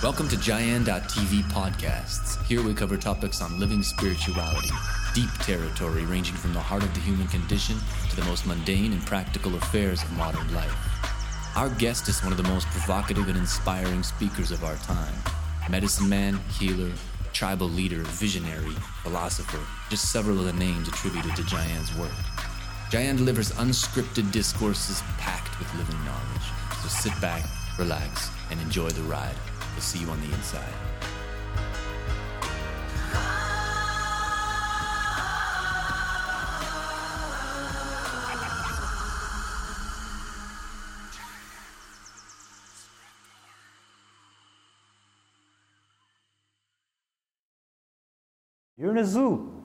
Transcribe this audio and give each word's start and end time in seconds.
Welcome 0.00 0.28
to 0.28 0.36
Gyan.tv 0.36 1.42
podcasts. 1.50 2.40
Here 2.44 2.62
we 2.62 2.72
cover 2.72 2.96
topics 2.96 3.42
on 3.42 3.58
living 3.58 3.82
spirituality, 3.82 4.70
deep 5.12 5.28
territory 5.40 6.04
ranging 6.04 6.36
from 6.36 6.52
the 6.52 6.60
heart 6.60 6.84
of 6.84 6.94
the 6.94 7.00
human 7.00 7.26
condition 7.26 7.76
to 8.08 8.14
the 8.14 8.24
most 8.26 8.46
mundane 8.46 8.92
and 8.92 9.04
practical 9.06 9.56
affairs 9.56 10.00
of 10.04 10.12
modern 10.12 10.54
life. 10.54 10.72
Our 11.56 11.68
guest 11.70 12.08
is 12.08 12.22
one 12.22 12.30
of 12.30 12.36
the 12.38 12.44
most 12.44 12.68
provocative 12.68 13.26
and 13.26 13.36
inspiring 13.36 14.04
speakers 14.04 14.52
of 14.52 14.62
our 14.62 14.76
time. 14.76 15.12
Medicine 15.68 16.08
man, 16.08 16.38
healer, 16.60 16.92
tribal 17.32 17.68
leader, 17.68 18.04
visionary, 18.04 18.76
philosopher, 19.02 19.58
just 19.90 20.12
several 20.12 20.38
of 20.38 20.44
the 20.44 20.52
names 20.52 20.86
attributed 20.86 21.34
to 21.34 21.42
Gyan's 21.42 21.92
work. 21.96 22.14
Gyan 22.90 23.16
delivers 23.16 23.50
unscripted 23.50 24.30
discourses 24.30 25.02
packed 25.18 25.58
with 25.58 25.74
living 25.74 25.98
knowledge. 26.04 26.46
So 26.82 26.88
sit 26.88 27.20
back, 27.20 27.42
relax, 27.76 28.30
and 28.52 28.60
enjoy 28.60 28.90
the 28.90 29.02
ride. 29.02 29.34
We'll 29.78 29.84
see 29.84 30.00
you 30.00 30.10
on 30.10 30.20
the 30.20 30.26
inside. 30.26 30.60
You're 48.76 48.90
in 48.90 48.98
a 48.98 49.04
zoo. 49.04 49.62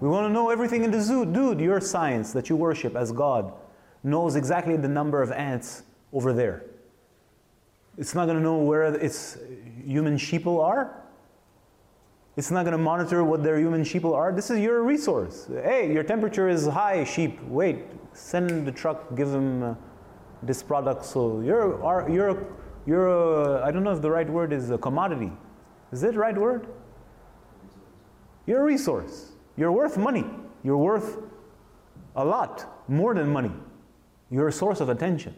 We 0.00 0.08
want 0.08 0.28
to 0.28 0.30
know 0.34 0.50
everything 0.50 0.84
in 0.84 0.90
the 0.90 1.00
zoo. 1.00 1.24
Dude, 1.24 1.60
your 1.60 1.80
science 1.80 2.34
that 2.34 2.50
you 2.50 2.56
worship 2.56 2.94
as 2.94 3.10
God 3.10 3.54
knows 4.02 4.36
exactly 4.36 4.76
the 4.76 4.88
number 4.88 5.22
of 5.22 5.32
ants 5.32 5.84
over 6.12 6.34
there. 6.34 6.73
It's 7.96 8.14
not 8.14 8.26
going 8.26 8.36
to 8.36 8.42
know 8.42 8.58
where 8.58 8.82
its 8.94 9.38
human 9.84 10.16
sheeple 10.16 10.62
are. 10.62 11.00
It's 12.36 12.50
not 12.50 12.64
going 12.64 12.72
to 12.72 12.82
monitor 12.82 13.22
what 13.22 13.44
their 13.44 13.58
human 13.58 13.82
sheeple 13.82 14.14
are. 14.14 14.32
This 14.32 14.50
is 14.50 14.58
your 14.58 14.82
resource. 14.82 15.48
Hey, 15.48 15.92
your 15.92 16.02
temperature 16.02 16.48
is 16.48 16.66
high, 16.66 17.04
sheep. 17.04 17.40
Wait, 17.44 17.84
send 18.12 18.66
the 18.66 18.72
truck, 18.72 19.14
give 19.14 19.30
them 19.30 19.62
uh, 19.62 19.74
this 20.42 20.60
product. 20.62 21.04
So 21.04 21.40
you're, 21.40 21.82
are, 21.84 22.10
you're, 22.10 22.44
you're 22.86 23.08
a, 23.08 23.64
I 23.64 23.70
don't 23.70 23.84
know 23.84 23.92
if 23.92 24.02
the 24.02 24.10
right 24.10 24.28
word 24.28 24.52
is 24.52 24.70
a 24.70 24.78
commodity. 24.78 25.30
Is 25.92 26.02
it 26.02 26.14
the 26.14 26.18
right 26.18 26.36
word? 26.36 26.66
You're 28.46 28.62
a 28.62 28.64
resource. 28.64 29.32
You're 29.56 29.70
worth 29.70 29.96
money. 29.96 30.24
You're 30.64 30.76
worth 30.76 31.18
a 32.16 32.24
lot, 32.24 32.84
more 32.88 33.14
than 33.14 33.28
money. 33.28 33.52
You're 34.30 34.48
a 34.48 34.52
source 34.52 34.80
of 34.80 34.88
attention. 34.88 35.36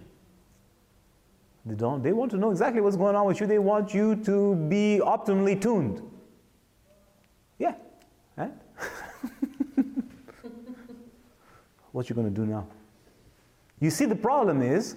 They 1.66 1.74
don't. 1.74 2.00
They 2.02 2.12
want 2.12 2.30
to 2.30 2.36
know 2.36 2.52
exactly 2.52 2.80
what's 2.80 2.96
going 2.96 3.16
on 3.16 3.26
with 3.26 3.40
you. 3.40 3.46
They 3.46 3.58
want 3.58 3.92
you 3.92 4.14
to 4.24 4.54
be 4.54 5.00
optimally 5.02 5.60
tuned. 5.60 6.00
Yeah, 7.58 7.74
what 11.92 12.08
you 12.08 12.14
going 12.14 12.32
to 12.32 12.40
do 12.40 12.46
now? 12.46 12.68
You 13.80 13.90
see, 13.90 14.04
the 14.04 14.14
problem 14.14 14.62
is, 14.62 14.96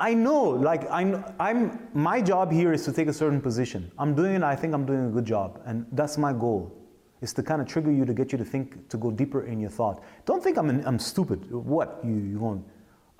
I 0.00 0.12
know, 0.14 0.42
like 0.42 0.90
I'm, 0.90 1.24
I'm, 1.38 1.88
my 1.94 2.20
job 2.20 2.50
here 2.50 2.72
is 2.72 2.84
to 2.86 2.92
take 2.92 3.06
a 3.06 3.12
certain 3.12 3.40
position. 3.40 3.92
I'm 3.98 4.16
doing. 4.16 4.42
I 4.42 4.56
think 4.56 4.74
I'm 4.74 4.84
doing 4.84 5.06
a 5.06 5.10
good 5.10 5.24
job, 5.24 5.60
and 5.64 5.86
that's 5.92 6.18
my 6.18 6.32
goal. 6.32 6.76
Is 7.20 7.32
to 7.34 7.42
kind 7.44 7.62
of 7.62 7.68
trigger 7.68 7.92
you 7.92 8.04
to 8.04 8.12
get 8.12 8.32
you 8.32 8.38
to 8.38 8.44
think, 8.44 8.88
to 8.88 8.96
go 8.96 9.12
deeper 9.12 9.44
in 9.44 9.60
your 9.60 9.70
thought. 9.70 10.02
Don't 10.26 10.42
think 10.42 10.58
I'm, 10.58 10.84
I'm 10.84 10.98
stupid. 10.98 11.48
What 11.52 12.00
you 12.02 12.14
you 12.14 12.40
going? 12.40 12.64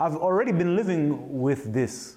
I've 0.02 0.16
already 0.16 0.50
been 0.50 0.74
living 0.74 1.40
with 1.40 1.72
this 1.72 2.16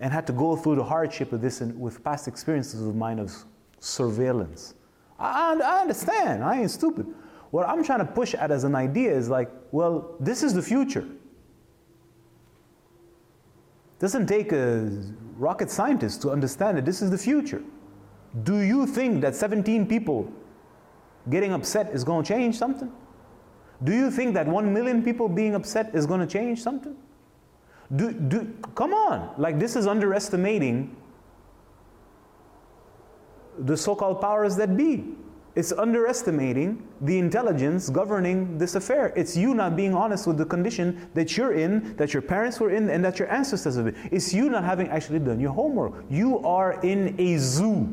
and 0.00 0.12
had 0.12 0.26
to 0.26 0.32
go 0.32 0.56
through 0.56 0.74
the 0.74 0.82
hardship 0.82 1.32
of 1.32 1.40
this 1.40 1.60
and 1.60 1.80
with 1.80 2.02
past 2.02 2.26
experiences 2.26 2.84
of 2.84 2.96
mine 2.96 3.20
of 3.20 3.32
surveillance. 3.78 4.74
I, 5.16 5.60
I 5.64 5.80
understand, 5.82 6.42
I 6.42 6.60
ain't 6.60 6.72
stupid. 6.72 7.06
What 7.52 7.68
I'm 7.68 7.84
trying 7.84 8.00
to 8.00 8.04
push 8.04 8.34
at 8.34 8.50
as 8.50 8.64
an 8.64 8.74
idea 8.74 9.14
is 9.14 9.28
like, 9.28 9.48
well, 9.70 10.16
this 10.18 10.42
is 10.42 10.54
the 10.54 10.62
future. 10.62 11.06
Doesn't 14.00 14.26
take 14.26 14.50
a 14.50 14.90
rocket 15.36 15.70
scientist 15.70 16.20
to 16.22 16.30
understand 16.30 16.78
that 16.78 16.84
this 16.84 17.00
is 17.00 17.12
the 17.12 17.18
future. 17.18 17.62
Do 18.42 18.58
you 18.58 18.88
think 18.88 19.20
that 19.20 19.36
17 19.36 19.86
people 19.86 20.32
getting 21.30 21.52
upset 21.52 21.94
is 21.94 22.02
going 22.02 22.24
to 22.24 22.28
change 22.28 22.58
something? 22.58 22.90
Do 23.84 23.92
you 23.92 24.10
think 24.10 24.34
that 24.34 24.46
1 24.46 24.72
million 24.72 25.02
people 25.02 25.28
being 25.28 25.54
upset 25.54 25.94
is 25.94 26.06
going 26.06 26.20
to 26.20 26.26
change 26.26 26.62
something? 26.62 26.96
Do, 27.94 28.12
do, 28.12 28.52
come 28.74 28.94
on, 28.94 29.34
like 29.38 29.58
this 29.58 29.76
is 29.76 29.86
underestimating 29.86 30.96
the 33.58 33.76
so 33.76 33.94
called 33.94 34.20
powers 34.20 34.56
that 34.56 34.76
be. 34.76 35.04
It's 35.54 35.72
underestimating 35.72 36.86
the 37.00 37.18
intelligence 37.18 37.88
governing 37.88 38.58
this 38.58 38.74
affair. 38.74 39.14
It's 39.16 39.36
you 39.36 39.54
not 39.54 39.74
being 39.74 39.94
honest 39.94 40.26
with 40.26 40.36
the 40.36 40.44
condition 40.44 41.08
that 41.14 41.36
you're 41.36 41.54
in, 41.54 41.96
that 41.96 42.12
your 42.12 42.20
parents 42.20 42.60
were 42.60 42.70
in, 42.70 42.90
and 42.90 43.02
that 43.04 43.18
your 43.18 43.32
ancestors 43.32 43.76
have 43.76 43.86
been. 43.86 44.08
It's 44.12 44.34
you 44.34 44.50
not 44.50 44.64
having 44.64 44.88
actually 44.88 45.20
done 45.20 45.40
your 45.40 45.52
homework. 45.52 46.04
You 46.10 46.40
are 46.40 46.78
in 46.82 47.18
a 47.18 47.38
zoo. 47.38 47.88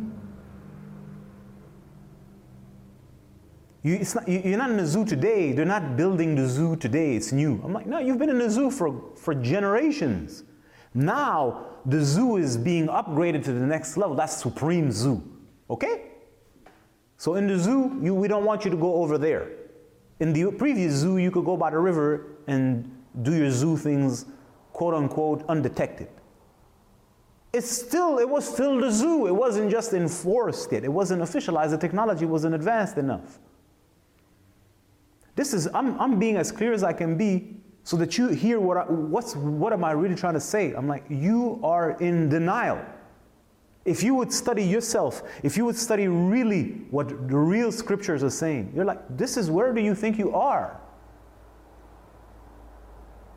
You, 3.83 4.05
not, 4.15 4.27
you, 4.27 4.53
are 4.53 4.57
not 4.57 4.71
in 4.71 4.79
a 4.79 4.87
zoo 4.87 5.05
today. 5.05 5.51
They're 5.51 5.65
not 5.65 5.97
building 5.97 6.35
the 6.35 6.47
zoo 6.47 6.77
today. 6.77 7.15
It's 7.15 7.33
new. 7.33 7.61
I'm 7.63 7.73
like, 7.73 7.85
no, 7.85 7.99
you've 7.99 8.17
been 8.17 8.29
in 8.29 8.39
a 8.39 8.49
zoo 8.49 8.71
for, 8.71 9.11
for 9.17 9.35
generations. 9.35 10.43
Now, 10.93 11.65
the 11.85 12.01
zoo 12.01 12.37
is 12.37 12.55
being 12.55 12.87
upgraded 12.87 13.43
to 13.43 13.51
the 13.51 13.65
next 13.65 13.97
level. 13.97 14.15
That's 14.15 14.37
Supreme 14.37 14.89
Zoo. 14.89 15.21
Okay? 15.69 16.03
So 17.17 17.35
in 17.35 17.47
the 17.47 17.57
zoo, 17.57 17.99
you, 18.01 18.15
we 18.15 18.29
don't 18.29 18.45
want 18.45 18.63
you 18.63 18.71
to 18.71 18.77
go 18.77 18.95
over 18.95 19.17
there. 19.17 19.49
In 20.21 20.31
the 20.31 20.51
previous 20.51 20.93
zoo, 20.93 21.17
you 21.17 21.29
could 21.29 21.43
go 21.43 21.57
by 21.57 21.69
the 21.69 21.77
river 21.77 22.37
and 22.47 22.89
do 23.21 23.35
your 23.35 23.51
zoo 23.51 23.75
things, 23.75 24.25
quote 24.71 24.93
unquote, 24.93 25.43
undetected. 25.49 26.07
It's 27.51 27.69
still, 27.69 28.17
it 28.19 28.27
was 28.27 28.47
still 28.47 28.79
the 28.79 28.89
zoo. 28.89 29.27
It 29.27 29.35
wasn't 29.35 29.69
just 29.69 29.93
enforced 29.93 30.71
yet. 30.71 30.85
It 30.85 30.91
wasn't 30.91 31.21
officialized. 31.21 31.71
The 31.71 31.77
technology 31.77 32.25
wasn't 32.25 32.55
advanced 32.55 32.97
enough. 32.97 33.39
This 35.35 35.53
is, 35.53 35.67
I'm, 35.73 35.99
I'm 35.99 36.19
being 36.19 36.37
as 36.37 36.51
clear 36.51 36.73
as 36.73 36.83
I 36.83 36.93
can 36.93 37.17
be 37.17 37.55
so 37.83 37.97
that 37.97 38.17
you 38.17 38.29
hear 38.29 38.59
what, 38.59 38.77
I, 38.77 38.83
what's, 38.83 39.35
what 39.35 39.73
am 39.73 39.83
I 39.83 39.91
really 39.91 40.15
trying 40.15 40.35
to 40.35 40.39
say. 40.39 40.73
I'm 40.73 40.87
like, 40.87 41.03
you 41.09 41.59
are 41.63 41.91
in 41.99 42.29
denial. 42.29 42.83
If 43.85 44.01
you 44.01 44.15
would 44.15 44.31
study 44.31 44.63
yourself, 44.63 45.23
if 45.43 45.57
you 45.57 45.65
would 45.65 45.75
study 45.75 46.07
really 46.07 46.85
what 46.91 47.09
the 47.27 47.37
real 47.37 47.71
scriptures 47.71 48.23
are 48.23 48.29
saying, 48.29 48.71
you're 48.73 48.85
like, 48.85 49.01
this 49.17 49.35
is 49.35 49.51
where 49.51 49.73
do 49.73 49.81
you 49.81 49.93
think 49.93 50.17
you 50.17 50.33
are? 50.33 50.79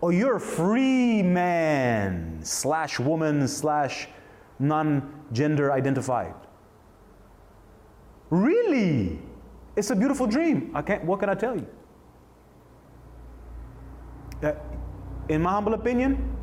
Or 0.01 0.13
you're 0.13 0.37
a 0.37 0.41
free 0.41 1.23
man 1.23 2.39
slash 2.43 3.01
woman 3.01 3.49
slash 3.49 4.07
non-gender 4.61 5.73
identified. 5.73 6.34
Really? 8.31 9.19
It's 9.75 9.91
a 9.91 9.97
beautiful 9.97 10.27
dream. 10.27 10.71
I 10.75 10.83
can't, 10.83 11.05
what 11.05 11.19
can 11.19 11.28
I 11.28 11.34
tell 11.34 11.57
you? 11.57 11.67
In 15.29 15.43
my 15.43 15.51
humble 15.51 15.75
opinion, 15.75 16.37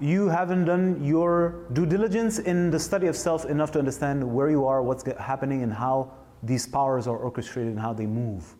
you 0.00 0.28
haven't 0.28 0.64
done 0.64 1.02
your 1.04 1.66
due 1.72 1.86
diligence 1.86 2.38
in 2.38 2.70
the 2.70 2.78
study 2.78 3.06
of 3.06 3.16
self 3.16 3.44
enough 3.44 3.70
to 3.72 3.78
understand 3.78 4.24
where 4.24 4.50
you 4.50 4.64
are, 4.64 4.82
what's 4.82 5.04
happening, 5.18 5.62
and 5.62 5.72
how 5.72 6.12
these 6.42 6.66
powers 6.66 7.06
are 7.06 7.16
orchestrated 7.16 7.72
and 7.72 7.80
how 7.80 7.92
they 7.92 8.06
move. 8.06 8.54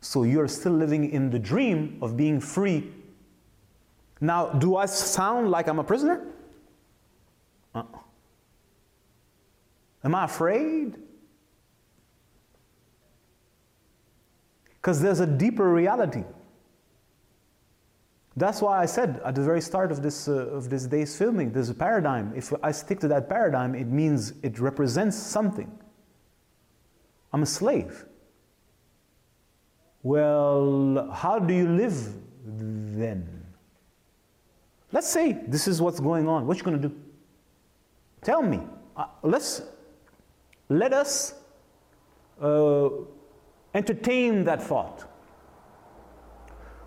So 0.00 0.22
you're 0.22 0.48
still 0.48 0.72
living 0.72 1.10
in 1.10 1.30
the 1.30 1.38
dream 1.38 1.98
of 2.02 2.16
being 2.16 2.40
free. 2.40 2.92
Now, 4.20 4.50
do 4.50 4.76
I 4.76 4.86
sound 4.86 5.50
like 5.50 5.68
I'm 5.68 5.78
a 5.78 5.84
prisoner? 5.84 6.26
Uh-uh. 7.74 7.98
Am 10.04 10.14
I 10.14 10.24
afraid? 10.24 10.96
Because 14.74 15.00
there's 15.00 15.20
a 15.20 15.26
deeper 15.26 15.72
reality. 15.72 16.24
That's 18.36 18.60
why 18.60 18.82
I 18.82 18.86
said 18.86 19.20
at 19.24 19.34
the 19.34 19.42
very 19.42 19.62
start 19.62 19.90
of 19.90 20.02
this, 20.02 20.28
uh, 20.28 20.48
of 20.48 20.68
this 20.68 20.86
day's 20.86 21.16
filming, 21.16 21.52
there's 21.52 21.70
a 21.70 21.74
paradigm. 21.74 22.32
If 22.36 22.52
I 22.62 22.70
stick 22.70 23.00
to 23.00 23.08
that 23.08 23.28
paradigm, 23.30 23.74
it 23.74 23.86
means 23.86 24.34
it 24.42 24.58
represents 24.58 25.16
something. 25.16 25.70
I'm 27.32 27.42
a 27.42 27.46
slave. 27.46 28.04
Well, 30.02 31.10
how 31.12 31.38
do 31.38 31.54
you 31.54 31.68
live 31.68 32.14
then? 32.44 33.46
Let's 34.92 35.08
say 35.08 35.32
this 35.48 35.66
is 35.66 35.80
what's 35.80 35.98
going 35.98 36.28
on. 36.28 36.46
What 36.46 36.58
you 36.58 36.62
going 36.62 36.80
to 36.80 36.88
do? 36.88 36.94
Tell 38.22 38.42
me. 38.42 38.60
Uh, 38.96 39.06
let's 39.22 39.62
let 40.68 40.92
us 40.92 41.34
uh, 42.40 42.88
entertain 43.74 44.44
that 44.44 44.62
thought. 44.62 45.06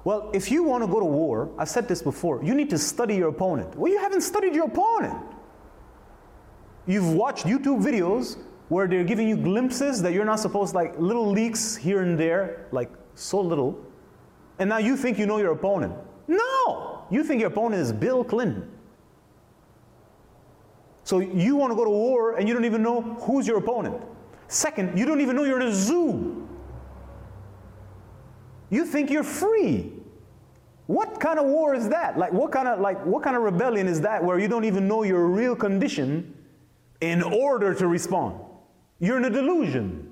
Well, 0.03 0.29
if 0.33 0.49
you 0.49 0.63
want 0.63 0.83
to 0.83 0.87
go 0.87 0.99
to 0.99 1.05
war, 1.05 1.49
I've 1.57 1.69
said 1.69 1.87
this 1.87 2.01
before, 2.01 2.43
you 2.43 2.53
need 2.53 2.69
to 2.69 2.77
study 2.77 3.15
your 3.15 3.29
opponent. 3.29 3.75
Well, 3.75 3.91
you 3.91 3.99
haven't 3.99 4.21
studied 4.21 4.55
your 4.55 4.65
opponent. 4.65 5.17
You've 6.87 7.13
watched 7.13 7.45
YouTube 7.45 7.83
videos 7.83 8.37
where 8.69 8.87
they're 8.87 9.03
giving 9.03 9.27
you 9.27 9.35
glimpses 9.35 10.01
that 10.01 10.13
you're 10.13 10.25
not 10.25 10.39
supposed, 10.39 10.73
like 10.73 10.97
little 10.97 11.29
leaks 11.29 11.75
here 11.75 12.01
and 12.01 12.17
there, 12.17 12.67
like 12.71 12.89
so 13.15 13.41
little. 13.41 13.79
And 14.59 14.69
now 14.69 14.77
you 14.77 14.95
think 14.95 15.17
you 15.17 15.25
know 15.25 15.37
your 15.37 15.51
opponent. 15.51 15.93
No! 16.27 17.03
You 17.09 17.23
think 17.23 17.41
your 17.41 17.49
opponent 17.49 17.81
is 17.81 17.91
Bill 17.91 18.23
Clinton. 18.23 18.71
So 21.03 21.19
you 21.19 21.55
want 21.55 21.71
to 21.71 21.75
go 21.75 21.83
to 21.83 21.89
war 21.89 22.35
and 22.35 22.47
you 22.47 22.53
don't 22.53 22.65
even 22.65 22.83
know 22.83 23.01
who's 23.01 23.47
your 23.47 23.57
opponent. 23.57 23.95
Second, 24.47 24.97
you 24.97 25.05
don't 25.05 25.21
even 25.21 25.35
know 25.35 25.43
you're 25.43 25.59
in 25.59 25.67
a 25.67 25.73
zoo. 25.73 26.48
You 28.69 28.85
think 28.85 29.09
you're 29.09 29.23
free. 29.23 29.91
What 30.87 31.19
kind 31.19 31.37
of 31.37 31.45
war 31.45 31.75
is 31.75 31.89
that? 31.89 32.17
Like 32.17 32.33
what 32.33 32.51
kind 32.51 32.67
of 32.67 32.79
like 32.79 33.03
what 33.05 33.23
kind 33.23 33.35
of 33.35 33.43
rebellion 33.43 33.87
is 33.87 34.01
that 34.01 34.23
where 34.23 34.39
you 34.39 34.47
don't 34.47 34.65
even 34.65 34.87
know 34.87 35.03
your 35.03 35.27
real 35.27 35.55
condition 35.55 36.33
in 37.01 37.21
order 37.21 37.73
to 37.75 37.87
respond? 37.87 38.39
You're 38.99 39.17
in 39.17 39.25
a 39.25 39.29
delusion. 39.29 40.07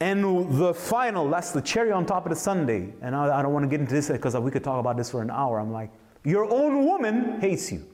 And 0.00 0.58
the 0.58 0.72
final, 0.74 1.28
that's 1.28 1.50
the 1.50 1.60
cherry 1.60 1.90
on 1.90 2.06
top 2.06 2.24
of 2.24 2.30
the 2.30 2.36
sundae. 2.36 2.92
And 3.02 3.16
I, 3.16 3.38
I 3.38 3.42
don't 3.42 3.52
want 3.52 3.64
to 3.64 3.68
get 3.68 3.80
into 3.80 3.94
this 3.94 4.08
because 4.08 4.36
we 4.36 4.50
could 4.50 4.62
talk 4.62 4.78
about 4.78 4.96
this 4.96 5.10
for 5.10 5.22
an 5.22 5.30
hour. 5.30 5.58
I'm 5.58 5.72
like, 5.72 5.90
your 6.24 6.44
own 6.52 6.84
woman 6.84 7.40
hates 7.40 7.72
you. 7.72 7.84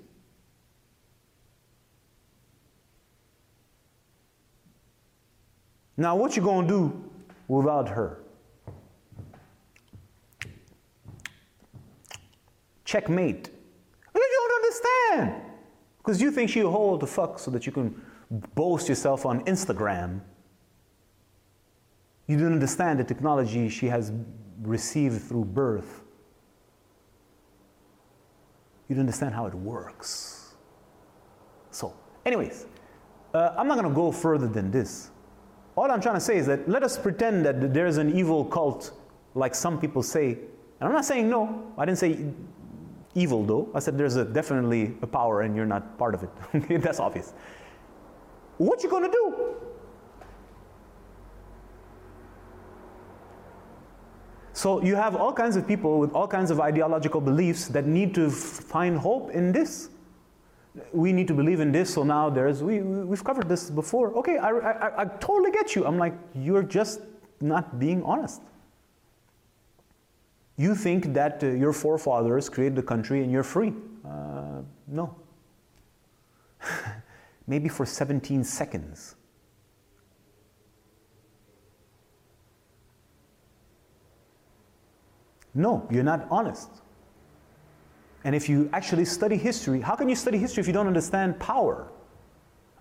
Now, 5.97 6.17
what 6.17 6.37
you 6.37 6.43
gonna 6.43 6.67
do 6.67 7.11
without 7.49 7.88
her? 7.88 8.24
Checkmate. 12.94 13.50
You 14.14 14.23
don't 14.37 14.64
understand. 14.64 15.43
Because 15.99 16.23
you 16.23 16.31
think 16.31 16.49
she'll 16.49 16.70
hold 16.70 17.00
the 17.00 17.08
fuck 17.08 17.41
so 17.41 17.50
that 17.50 17.67
you 17.67 17.73
can 17.73 18.00
boast 18.55 18.88
yourself 18.88 19.26
on 19.26 19.44
Instagram. 19.46 20.20
You 22.29 22.38
don't 22.38 22.52
understand 22.52 23.00
the 23.00 23.05
technology 23.05 23.69
she 23.69 23.87
has 23.87 24.12
received 24.62 25.23
through 25.23 25.46
birth. 25.46 26.05
You 28.88 28.94
don't 28.94 29.00
understand 29.00 29.35
how 29.35 29.47
it 29.47 29.55
works. 29.55 30.55
So, 31.73 31.97
anyways, 32.25 32.67
uh, 33.35 33.56
I'm 33.58 33.67
not 33.67 33.76
going 33.76 33.88
to 33.88 33.94
go 33.94 34.12
further 34.12 34.47
than 34.47 34.70
this. 34.70 35.11
All 35.75 35.90
I'm 35.90 36.00
trying 36.00 36.14
to 36.14 36.20
say 36.20 36.37
is 36.37 36.47
that 36.47 36.69
let 36.69 36.85
us 36.85 36.97
pretend 36.97 37.44
that 37.44 37.75
there's 37.75 37.97
an 37.97 38.17
evil 38.17 38.44
cult, 38.44 38.93
like 39.35 39.56
some 39.56 39.81
people 39.81 40.05
say. 40.05 40.38
And 40.79 40.88
I'm 40.88 40.93
not 40.93 41.05
saying 41.05 41.29
no. 41.29 41.73
I 41.76 41.85
didn't 41.87 41.99
say 41.99 42.25
evil 43.14 43.44
though. 43.44 43.69
I 43.75 43.78
said 43.78 43.96
there's 43.96 44.16
a, 44.16 44.25
definitely 44.25 44.94
a 45.02 45.06
power 45.06 45.43
and 45.43 45.55
you're 45.56 45.66
not 45.66 45.99
part 45.99 46.14
of 46.14 46.22
it. 46.22 46.31
That's 46.82 47.00
obvious. 47.00 47.32
What 48.58 48.82
you 48.82 48.90
gonna 48.90 49.11
do? 49.11 49.56
So 54.52 54.81
you 54.82 54.94
have 54.94 55.16
all 55.16 55.32
kinds 55.32 55.56
of 55.56 55.66
people 55.66 55.99
with 55.99 56.12
all 56.12 56.28
kinds 56.28 56.52
of 56.52 56.61
ideological 56.61 57.20
beliefs 57.20 57.66
that 57.69 57.87
need 57.87 58.14
to 58.14 58.31
find 58.31 58.96
hope 58.96 59.32
in 59.32 59.50
this. 59.50 59.90
We 60.93 61.12
need 61.12 61.26
to 61.28 61.34
believe 61.34 61.61
in 61.61 61.72
this, 61.72 61.93
so 61.94 62.05
now 62.05 62.31
there's, 62.31 62.62
we, 62.62 62.81
we've 62.81 63.22
covered 63.22 63.49
this 63.49 63.69
before. 63.70 64.12
Okay, 64.19 64.38
I, 64.38 64.50
I, 64.50 65.02
I 65.02 65.05
totally 65.05 65.50
get 65.50 65.75
you. 65.75 65.84
I'm 65.84 65.99
like, 65.99 66.14
you're 66.34 66.62
just 66.62 67.00
not 67.40 67.78
being 67.78 68.02
honest. 68.05 68.43
You 70.56 70.75
think 70.75 71.12
that 71.15 71.43
uh, 71.43 71.49
your 71.49 71.73
forefathers 71.73 72.49
created 72.49 72.77
the 72.77 72.83
country 72.83 73.23
and 73.23 73.33
you're 73.33 73.43
free. 73.43 73.73
Uh, 74.05 74.62
no. 74.87 75.17
Maybe 77.47 77.69
for 77.69 77.85
17 77.85 78.45
seconds. 78.45 79.17
No, 85.55 85.87
you're 85.91 86.03
not 86.03 86.27
honest. 86.31 86.69
And 88.25 88.35
if 88.35 88.49
you 88.49 88.71
actually 88.73 89.05
study 89.05 89.37
history, 89.37 89.81
how 89.81 89.95
can 89.95 90.09
you 90.09 90.17
study 90.17 90.39
history 90.39 90.62
if 90.62 90.67
you 90.67 90.73
don't 90.73 90.87
understand 90.87 91.39
power? 91.39 91.93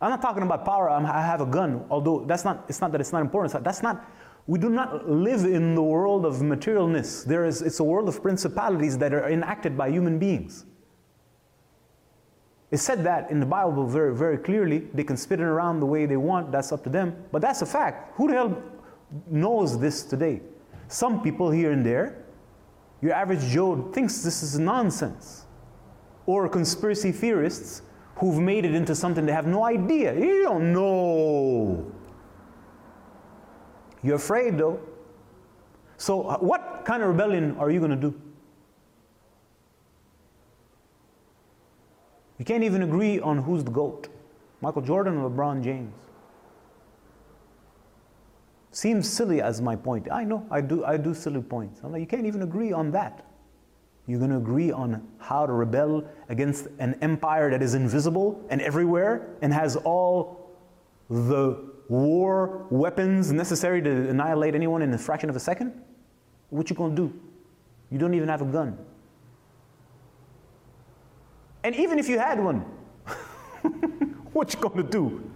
I'm 0.02 0.10
not 0.10 0.22
talking 0.22 0.44
about 0.44 0.66
power, 0.66 0.90
I'm, 0.90 1.06
i 1.06 1.22
have 1.22 1.42
a 1.42 1.46
gun, 1.46 1.86
although 1.90 2.26
that's 2.26 2.44
not, 2.44 2.66
it's 2.68 2.81
not 2.81 2.92
that 2.92 3.02
it's 3.02 3.12
not 3.14 3.22
important. 3.22 3.64
That's 3.64 3.84
not 3.84 4.06
we 4.45 4.60
do 4.60 4.69
not 4.69 5.10
live 5.10 5.45
in 5.45 5.74
the 5.74 5.81
world 5.81 6.25
of 6.25 6.36
materialness. 6.36 7.24
There 7.24 7.45
is, 7.45 7.62
it's 7.62 7.80
a 7.80 7.84
world 7.84 8.10
of 8.10 8.22
principalities 8.22 8.98
that 8.98 9.13
are 9.13 9.30
enacted 9.30 9.78
by 9.78 9.90
human 9.90 10.19
beings. 10.19 10.66
It 12.69 12.78
said 12.78 13.04
that 13.06 13.30
in 13.30 13.40
the 13.40 13.45
Bible 13.45 13.86
very, 13.86 14.16
very 14.16 14.38
clearly. 14.38 14.80
They 14.94 15.04
can 15.04 15.16
spin 15.16 15.40
it 15.40 15.44
around 15.44 15.80
the 15.80 15.86
way 15.86 16.06
they 16.06 16.18
want, 16.18 16.51
that's 16.51 16.72
up 16.72 16.84
to 16.84 16.90
them. 16.90 17.16
But 17.31 17.42
that's 17.42 17.62
a 17.62 17.66
fact. 17.66 18.16
Who 18.16 18.28
the 18.28 18.34
hell 18.34 18.63
knows 19.30 19.80
this 19.80 20.04
today? 20.04 20.42
Some 20.88 21.22
people 21.22 21.50
here 21.51 21.72
and 21.72 21.86
there, 21.86 22.25
your 23.01 23.13
average 23.13 23.42
Joe 23.42 23.92
thinks 23.94 24.24
this 24.24 24.44
is 24.44 24.57
nonsense. 24.60 25.45
Or 26.25 26.50
conspiracy 26.50 27.12
theorists 27.12 27.84
who've 28.16 28.40
made 28.40 28.66
it 28.66 28.74
into 28.74 28.95
something 28.95 29.25
they 29.25 29.31
have 29.31 29.48
no 29.48 29.63
idea. 29.63 30.13
You 30.16 30.44
don't 30.44 30.74
know. 30.74 31.93
You're 34.04 34.16
afraid 34.18 34.58
though. 34.58 34.80
So, 35.98 36.24
uh, 36.24 36.38
what 36.40 36.84
kind 36.86 37.02
of 37.02 37.10
rebellion 37.10 37.56
are 37.58 37.72
you 37.72 37.80
going 37.80 37.92
to 37.92 37.98
do? 37.98 38.20
You 42.38 42.46
can't 42.46 42.64
even 42.64 42.84
agree 42.84 43.20
on 43.20 43.38
who's 43.38 43.64
the 43.64 43.72
GOAT 43.72 44.10
Michael 44.62 44.82
Jordan 44.82 45.18
or 45.18 45.30
LeBron 45.30 45.64
James. 45.64 45.94
Seems 48.72 49.08
silly 49.08 49.42
as 49.42 49.62
my 49.62 49.76
point. 49.76 50.08
I 50.12 50.24
know, 50.24 50.48
I 50.50 50.62
do, 50.62 50.84
I 50.84 50.98
do 50.98 51.14
silly 51.14 51.42
points. 51.42 51.82
I'm 51.84 51.92
like, 51.92 52.00
you 52.00 52.08
can't 52.08 52.26
even 52.26 52.42
agree 52.42 52.72
on 52.72 52.92
that. 52.92 53.26
You're 54.08 54.20
going 54.20 54.32
to 54.32 54.38
agree 54.38 54.72
on 54.72 55.08
how 55.20 55.46
to 55.46 55.54
rebel 55.54 56.06
against 56.30 56.68
an 56.80 56.96
empire 57.02 57.52
that 57.52 57.62
is 57.62 57.74
invisible 57.76 58.44
and 58.50 58.62
everywhere 58.62 59.36
and 59.42 59.54
has 59.54 59.76
all 59.76 60.50
the 61.10 61.73
war 61.89 62.65
weapons 62.69 63.31
necessary 63.31 63.81
to 63.81 64.09
annihilate 64.09 64.56
anyone 64.56 64.81
in 64.81 64.94
a 64.94 64.97
fraction 64.97 65.30
of 65.30 65.35
a 65.35 65.39
second? 65.39 65.74
What 66.49 66.69
you 66.69 66.75
gonna 66.75 66.95
do? 66.95 67.13
You 67.90 67.97
don't 67.97 68.13
even 68.13 68.30
have 68.30 68.42
a 68.42 68.45
gun. 68.45 68.78
And 71.63 71.75
even 71.75 71.99
if 71.99 72.09
you 72.09 72.19
had 72.19 72.44
one, 72.44 72.59
what 74.33 74.54
you 74.54 74.59
gonna 74.59 74.83
do? 74.83 75.30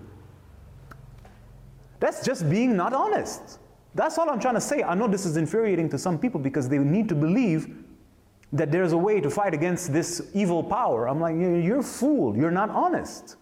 That's 1.99 2.25
just 2.25 2.49
being 2.49 2.75
not 2.75 2.93
honest. 2.93 3.59
That's 3.95 4.17
all 4.17 4.29
I'm 4.29 4.39
trying 4.39 4.55
to 4.55 4.61
say. 4.61 4.83
I 4.83 4.93
know 4.93 5.07
this 5.07 5.25
is 5.25 5.37
infuriating 5.37 5.89
to 5.89 5.97
some 5.97 6.19
people 6.19 6.39
because 6.39 6.69
they 6.69 6.77
need 6.77 7.09
to 7.09 7.15
believe 7.15 7.75
that 8.53 8.71
there's 8.71 8.91
a 8.91 8.97
way 8.97 9.19
to 9.19 9.29
fight 9.29 9.53
against 9.53 9.91
this 9.91 10.29
evil 10.33 10.63
power. 10.63 11.09
I'm 11.09 11.19
like, 11.19 11.35
you're 11.35 11.79
a 11.79 11.83
fool. 11.83 12.37
You're 12.37 12.51
not 12.51 12.69
honest. 12.69 13.37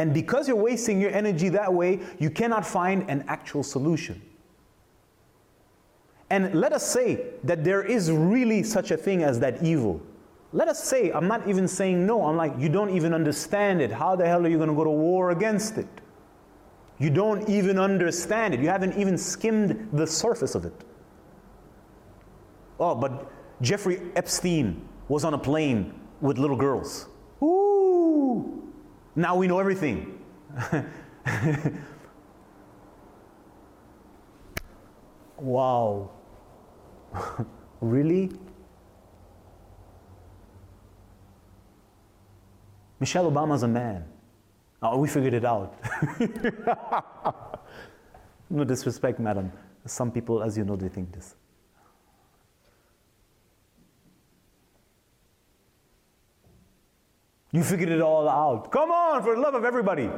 And 0.00 0.14
because 0.14 0.48
you're 0.48 0.56
wasting 0.56 0.98
your 0.98 1.10
energy 1.10 1.50
that 1.50 1.74
way, 1.74 2.00
you 2.18 2.30
cannot 2.30 2.64
find 2.64 3.04
an 3.10 3.22
actual 3.28 3.62
solution. 3.62 4.22
And 6.30 6.54
let 6.54 6.72
us 6.72 6.90
say 6.90 7.26
that 7.44 7.64
there 7.64 7.82
is 7.82 8.10
really 8.10 8.62
such 8.62 8.92
a 8.92 8.96
thing 8.96 9.22
as 9.22 9.38
that 9.40 9.62
evil. 9.62 10.00
Let 10.54 10.68
us 10.68 10.82
say, 10.82 11.12
I'm 11.12 11.28
not 11.28 11.46
even 11.46 11.68
saying 11.68 12.06
no, 12.06 12.24
I'm 12.24 12.38
like, 12.38 12.54
you 12.58 12.70
don't 12.70 12.88
even 12.96 13.12
understand 13.12 13.82
it. 13.82 13.92
How 13.92 14.16
the 14.16 14.26
hell 14.26 14.46
are 14.46 14.48
you 14.48 14.56
going 14.56 14.70
to 14.70 14.74
go 14.74 14.84
to 14.84 14.90
war 14.90 15.32
against 15.32 15.76
it? 15.76 15.88
You 16.98 17.10
don't 17.10 17.46
even 17.50 17.78
understand 17.78 18.54
it. 18.54 18.60
You 18.60 18.68
haven't 18.68 18.96
even 18.96 19.18
skimmed 19.18 19.90
the 19.92 20.06
surface 20.06 20.54
of 20.54 20.64
it. 20.64 20.84
Oh, 22.78 22.94
but 22.94 23.30
Jeffrey 23.60 24.00
Epstein 24.16 24.80
was 25.08 25.26
on 25.26 25.34
a 25.34 25.38
plane 25.38 25.92
with 26.22 26.38
little 26.38 26.56
girls. 26.56 27.06
Now 29.16 29.36
we 29.36 29.46
know 29.46 29.58
everything. 29.58 30.18
wow. 35.38 36.10
really? 37.80 38.30
Michelle 43.00 43.30
Obama's 43.30 43.62
a 43.62 43.68
man. 43.68 44.04
Oh, 44.82 44.98
we 44.98 45.08
figured 45.08 45.34
it 45.34 45.44
out. 45.44 45.74
no 48.50 48.64
disrespect, 48.64 49.18
madam. 49.18 49.50
Some 49.86 50.10
people, 50.10 50.42
as 50.42 50.56
you 50.56 50.64
know, 50.64 50.76
they 50.76 50.88
think 50.88 51.12
this. 51.12 51.34
You 57.52 57.64
figured 57.64 57.88
it 57.88 58.00
all 58.00 58.28
out. 58.28 58.70
Come 58.70 58.90
on, 58.90 59.22
for 59.22 59.34
the 59.34 59.40
love 59.40 59.54
of 59.54 59.64
everybody. 59.64 60.08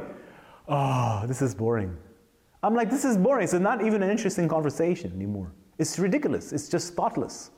Oh, 0.67 1.23
this 1.27 1.41
is 1.41 1.55
boring. 1.55 1.97
I'm 2.61 2.75
like, 2.75 2.89
this 2.89 3.03
is 3.03 3.17
boring. 3.17 3.43
It's 3.43 3.53
not 3.53 3.83
even 3.83 4.03
an 4.03 4.09
interesting 4.09 4.47
conversation 4.47 5.11
anymore. 5.13 5.51
It's 5.79 5.97
ridiculous. 5.99 6.53
It's 6.53 6.69
just 6.69 6.93
thoughtless. 6.93 7.51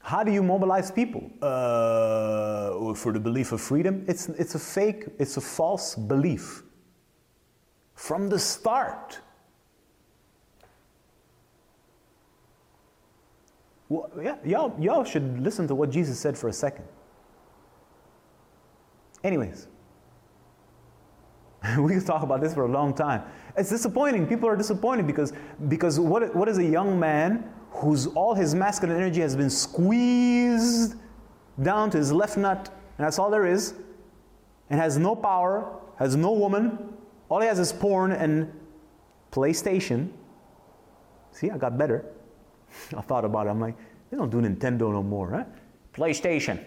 How 0.00 0.22
do 0.22 0.32
you 0.32 0.42
mobilize 0.42 0.90
people? 0.90 1.30
Uh, 1.40 2.94
for 2.94 3.12
the 3.12 3.20
belief 3.20 3.52
of 3.52 3.60
freedom? 3.60 4.04
It's, 4.08 4.28
it's 4.30 4.54
a 4.54 4.58
fake, 4.58 5.06
it's 5.18 5.36
a 5.36 5.40
false 5.40 5.94
belief. 5.94 6.62
From 7.94 8.28
the 8.28 8.38
start. 8.38 9.20
Well, 13.92 14.10
yeah, 14.22 14.36
y'all, 14.42 14.74
y'all 14.80 15.04
should 15.04 15.38
listen 15.38 15.68
to 15.68 15.74
what 15.74 15.90
Jesus 15.90 16.18
said 16.18 16.38
for 16.38 16.48
a 16.48 16.52
second. 16.52 16.86
Anyways, 19.22 19.68
we 21.78 21.92
could 21.92 22.06
talk 22.06 22.22
about 22.22 22.40
this 22.40 22.54
for 22.54 22.64
a 22.64 22.68
long 22.68 22.94
time. 22.94 23.22
It's 23.54 23.68
disappointing. 23.68 24.26
People 24.26 24.48
are 24.48 24.56
disappointed 24.56 25.06
because, 25.06 25.34
because 25.68 26.00
what, 26.00 26.34
what 26.34 26.48
is 26.48 26.56
a 26.56 26.64
young 26.64 26.98
man 26.98 27.52
whose 27.70 28.06
all 28.06 28.34
his 28.34 28.54
masculine 28.54 28.96
energy 28.96 29.20
has 29.20 29.36
been 29.36 29.50
squeezed 29.50 30.94
down 31.62 31.90
to 31.90 31.98
his 31.98 32.10
left 32.12 32.38
nut, 32.38 32.70
and 32.96 33.04
that's 33.04 33.18
all 33.18 33.30
there 33.30 33.44
is, 33.44 33.74
and 34.70 34.80
has 34.80 34.96
no 34.96 35.14
power, 35.14 35.70
has 35.98 36.16
no 36.16 36.32
woman, 36.32 36.94
all 37.28 37.42
he 37.42 37.46
has 37.46 37.58
is 37.58 37.74
porn 37.74 38.12
and 38.12 38.50
PlayStation. 39.32 40.08
See, 41.32 41.50
I 41.50 41.58
got 41.58 41.76
better. 41.76 42.06
I 42.96 43.00
thought 43.00 43.24
about 43.24 43.46
it. 43.46 43.50
I'm 43.50 43.60
like, 43.60 43.76
they 44.10 44.16
don't 44.16 44.30
do 44.30 44.40
Nintendo 44.40 44.92
no 44.92 45.02
more, 45.02 45.30
huh? 45.30 45.44
PlayStation. 45.94 46.62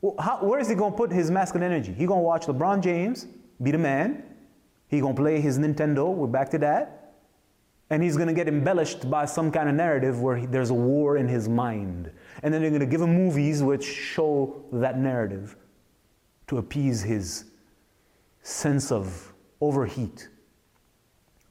Well, 0.00 0.14
how, 0.18 0.38
where 0.38 0.60
is 0.60 0.68
he 0.68 0.74
going 0.74 0.92
to 0.92 0.96
put 0.96 1.10
his 1.10 1.30
masculine 1.30 1.70
energy? 1.70 1.92
He 1.92 2.06
going 2.06 2.20
to 2.20 2.24
watch 2.24 2.46
LeBron 2.46 2.82
James 2.82 3.26
be 3.62 3.72
the 3.72 3.78
man. 3.78 4.22
He 4.88 5.00
going 5.00 5.14
to 5.14 5.20
play 5.20 5.40
his 5.40 5.58
Nintendo. 5.58 6.12
We're 6.12 6.28
back 6.28 6.50
to 6.50 6.58
that. 6.58 7.14
And 7.90 8.02
he's 8.02 8.16
going 8.16 8.28
to 8.28 8.34
get 8.34 8.48
embellished 8.48 9.10
by 9.10 9.24
some 9.24 9.50
kind 9.50 9.68
of 9.68 9.74
narrative 9.74 10.20
where 10.20 10.36
he, 10.36 10.46
there's 10.46 10.70
a 10.70 10.74
war 10.74 11.16
in 11.16 11.26
his 11.26 11.48
mind. 11.48 12.10
And 12.42 12.52
then 12.52 12.60
they're 12.60 12.70
going 12.70 12.80
to 12.80 12.86
give 12.86 13.00
him 13.00 13.14
movies 13.14 13.62
which 13.62 13.84
show 13.84 14.62
that 14.72 14.98
narrative 14.98 15.56
to 16.48 16.58
appease 16.58 17.02
his 17.02 17.44
sense 18.42 18.92
of 18.92 19.32
overheat. 19.60 20.28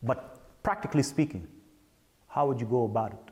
But 0.04 0.64
practically 0.64 1.04
speaking, 1.04 1.48
how 2.28 2.48
would 2.48 2.62
you 2.62 2.68
go 2.68 2.86
about 2.86 3.14
it? 3.14 3.27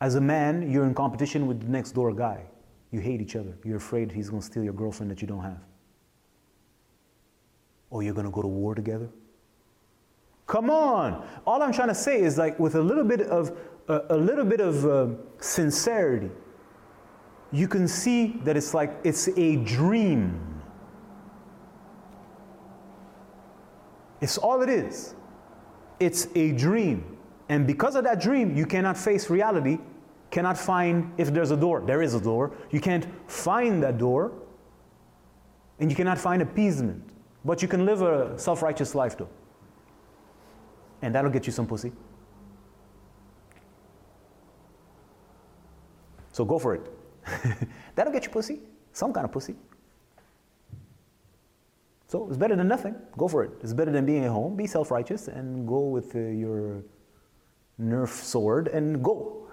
As 0.00 0.14
a 0.14 0.20
man, 0.20 0.70
you're 0.70 0.84
in 0.84 0.94
competition 0.94 1.46
with 1.46 1.60
the 1.60 1.68
next 1.68 1.92
door 1.92 2.12
guy. 2.12 2.42
You 2.90 3.00
hate 3.00 3.20
each 3.20 3.36
other. 3.36 3.56
You're 3.64 3.76
afraid 3.76 4.10
he's 4.10 4.30
going 4.30 4.40
to 4.40 4.46
steal 4.46 4.64
your 4.64 4.72
girlfriend 4.72 5.10
that 5.10 5.20
you 5.20 5.28
don't 5.28 5.42
have 5.42 5.60
or 7.90 8.02
you're 8.02 8.14
going 8.14 8.26
to 8.26 8.32
go 8.32 8.42
to 8.42 8.48
war 8.48 8.74
together? 8.74 9.08
Come 10.46 10.70
on. 10.70 11.26
All 11.46 11.62
I'm 11.62 11.72
trying 11.72 11.88
to 11.88 11.94
say 11.94 12.20
is 12.20 12.38
like 12.38 12.58
with 12.58 12.76
a 12.76 12.80
little 12.80 13.04
bit 13.04 13.22
of 13.22 13.56
a 13.88 14.16
little 14.16 14.44
bit 14.44 14.60
of 14.60 14.86
uh, 14.86 15.08
sincerity, 15.40 16.30
you 17.50 17.66
can 17.66 17.88
see 17.88 18.40
that 18.44 18.56
it's 18.56 18.72
like 18.72 18.96
it's 19.02 19.28
a 19.36 19.56
dream. 19.56 20.62
It's 24.20 24.38
all 24.38 24.62
it 24.62 24.68
is. 24.68 25.14
It's 25.98 26.28
a 26.36 26.52
dream. 26.52 27.18
And 27.50 27.66
because 27.66 27.96
of 27.96 28.04
that 28.04 28.20
dream, 28.20 28.56
you 28.56 28.64
cannot 28.64 28.96
face 28.96 29.28
reality, 29.28 29.78
cannot 30.30 30.56
find 30.56 31.12
if 31.18 31.34
there's 31.34 31.50
a 31.50 31.56
door. 31.56 31.80
There 31.80 32.00
is 32.00 32.14
a 32.14 32.20
door. 32.20 32.52
You 32.70 32.80
can't 32.80 33.04
find 33.28 33.82
that 33.82 33.98
door, 33.98 34.30
and 35.80 35.90
you 35.90 35.96
cannot 35.96 36.16
find 36.16 36.42
appeasement. 36.42 37.02
But 37.44 37.60
you 37.60 37.66
can 37.66 37.84
live 37.84 38.02
a 38.02 38.38
self 38.38 38.62
righteous 38.62 38.94
life 38.94 39.18
though. 39.18 39.28
And 41.02 41.12
that'll 41.12 41.30
get 41.32 41.44
you 41.44 41.52
some 41.52 41.66
pussy. 41.66 41.90
So 46.30 46.44
go 46.44 46.60
for 46.60 46.76
it. 46.76 46.88
that'll 47.96 48.12
get 48.12 48.26
you 48.26 48.30
pussy. 48.30 48.60
Some 48.92 49.12
kind 49.12 49.24
of 49.24 49.32
pussy. 49.32 49.56
So 52.06 52.28
it's 52.28 52.36
better 52.36 52.54
than 52.54 52.68
nothing. 52.68 52.94
Go 53.18 53.26
for 53.26 53.42
it. 53.42 53.50
It's 53.60 53.72
better 53.72 53.90
than 53.90 54.06
being 54.06 54.24
at 54.24 54.30
home. 54.30 54.54
Be 54.54 54.68
self 54.68 54.92
righteous 54.92 55.26
and 55.26 55.66
go 55.66 55.80
with 55.80 56.14
uh, 56.14 56.20
your 56.20 56.84
Nerf 57.80 58.08
sword 58.08 58.68
and 58.68 59.02
go. 59.02 59.48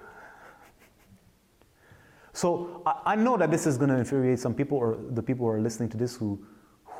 So 2.34 2.84
I, 2.86 3.14
I 3.14 3.16
know 3.16 3.38
that 3.38 3.50
this 3.50 3.66
is 3.66 3.78
going 3.78 3.90
to 3.90 3.98
infuriate 3.98 4.40
some 4.40 4.54
people 4.54 4.78
or 4.78 4.98
the 5.12 5.24
people 5.24 5.46
who 5.46 5.52
are 5.52 5.62
listening 5.62 5.90
to 5.90 5.98
this 5.98 6.16
who 6.16 6.46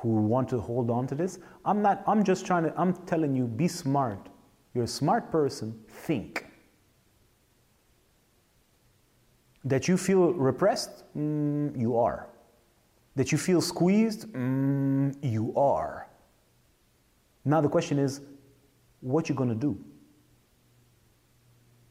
who 0.02 0.10
want 0.10 0.50
to 0.50 0.60
hold 0.60 0.90
on 0.90 1.08
to 1.08 1.16
this. 1.16 1.40
I'm 1.66 1.82
not, 1.82 2.04
I'm 2.08 2.24
just 2.24 2.46
trying 2.46 2.64
to, 2.64 2.74
I'm 2.80 2.94
telling 3.06 3.36
you, 3.36 3.46
be 3.46 3.68
smart. 3.68 4.30
You're 4.74 4.84
a 4.84 4.88
smart 4.88 5.32
person, 5.32 5.80
think. 5.88 6.46
That 9.66 9.88
you 9.88 9.98
feel 9.98 10.34
repressed, 10.34 11.04
mm, 11.18 11.78
you 11.78 11.98
are. 11.98 12.28
That 13.16 13.32
you 13.32 13.38
feel 13.38 13.60
squeezed, 13.60 14.32
mm, 14.34 15.16
you 15.22 15.54
are. 15.58 16.08
Now 17.44 17.62
the 17.62 17.70
question 17.70 17.98
is, 17.98 18.22
what 19.02 19.30
you 19.30 19.36
gonna 19.36 19.56
do? 19.56 19.84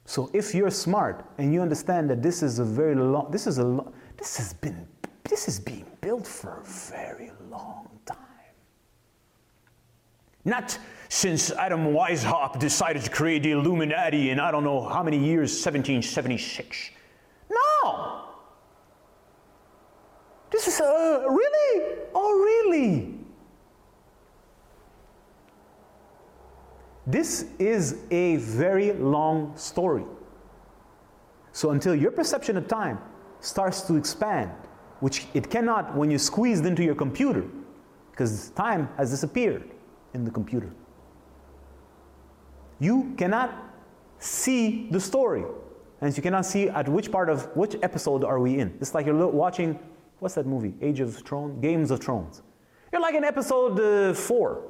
So 0.06 0.30
if 0.32 0.54
you're 0.54 0.70
smart 0.70 1.24
and 1.36 1.52
you 1.52 1.60
understand 1.60 2.08
that 2.10 2.22
this 2.22 2.42
is 2.42 2.60
a 2.60 2.64
very 2.64 2.94
long, 2.94 3.30
this 3.30 3.46
is 3.46 3.58
a 3.58 3.84
this 4.16 4.36
has 4.38 4.54
been, 4.54 4.86
this 5.24 5.48
is 5.48 5.58
being 5.58 5.84
built 6.00 6.26
for 6.26 6.60
a 6.60 6.64
very 6.64 7.32
long 7.50 7.88
time. 8.06 8.16
not 10.44 10.78
since 11.08 11.50
Adam 11.50 11.92
Weishaupt 11.92 12.60
decided 12.60 13.02
to 13.02 13.10
create 13.10 13.42
the 13.42 13.50
Illuminati 13.50 14.30
in 14.30 14.38
I 14.38 14.50
don't 14.52 14.64
know 14.64 14.88
how 14.88 15.02
many 15.02 15.18
years, 15.18 15.50
1776. 15.52 16.90
No! 17.50 18.26
This 20.50 20.68
is, 20.68 20.80
uh, 20.80 21.24
really? 21.28 21.96
Oh, 22.14 22.32
really? 22.32 23.15
This 27.06 27.46
is 27.58 27.98
a 28.10 28.36
very 28.36 28.92
long 28.92 29.56
story. 29.56 30.04
So 31.52 31.70
until 31.70 31.94
your 31.94 32.10
perception 32.10 32.56
of 32.56 32.66
time 32.66 32.98
starts 33.40 33.82
to 33.82 33.96
expand, 33.96 34.50
which 35.00 35.26
it 35.34 35.48
cannot 35.48 35.94
when 35.94 36.10
you're 36.10 36.18
squeezed 36.18 36.66
into 36.66 36.82
your 36.82 36.94
computer, 36.94 37.44
because 38.10 38.50
time 38.50 38.88
has 38.96 39.10
disappeared 39.10 39.70
in 40.14 40.24
the 40.24 40.30
computer. 40.30 40.70
You 42.80 43.14
cannot 43.16 43.54
see 44.18 44.88
the 44.90 45.00
story. 45.00 45.44
And 46.00 46.14
you 46.14 46.22
cannot 46.22 46.44
see 46.44 46.68
at 46.68 46.88
which 46.88 47.10
part 47.10 47.30
of 47.30 47.56
which 47.56 47.76
episode 47.82 48.24
are 48.24 48.38
we 48.38 48.58
in. 48.58 48.76
It's 48.80 48.94
like 48.94 49.06
you're 49.06 49.26
watching 49.28 49.78
what's 50.18 50.34
that 50.34 50.46
movie? 50.46 50.74
Age 50.80 51.00
of 51.00 51.14
Thrones, 51.16 51.60
Games 51.62 51.90
of 51.90 52.00
Thrones. 52.00 52.42
You're 52.92 53.00
like 53.00 53.14
in 53.14 53.24
episode 53.24 53.78
uh, 53.80 54.14
four 54.14 54.62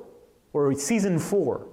or 0.53 0.75
season 0.75 1.19
four. 1.19 1.67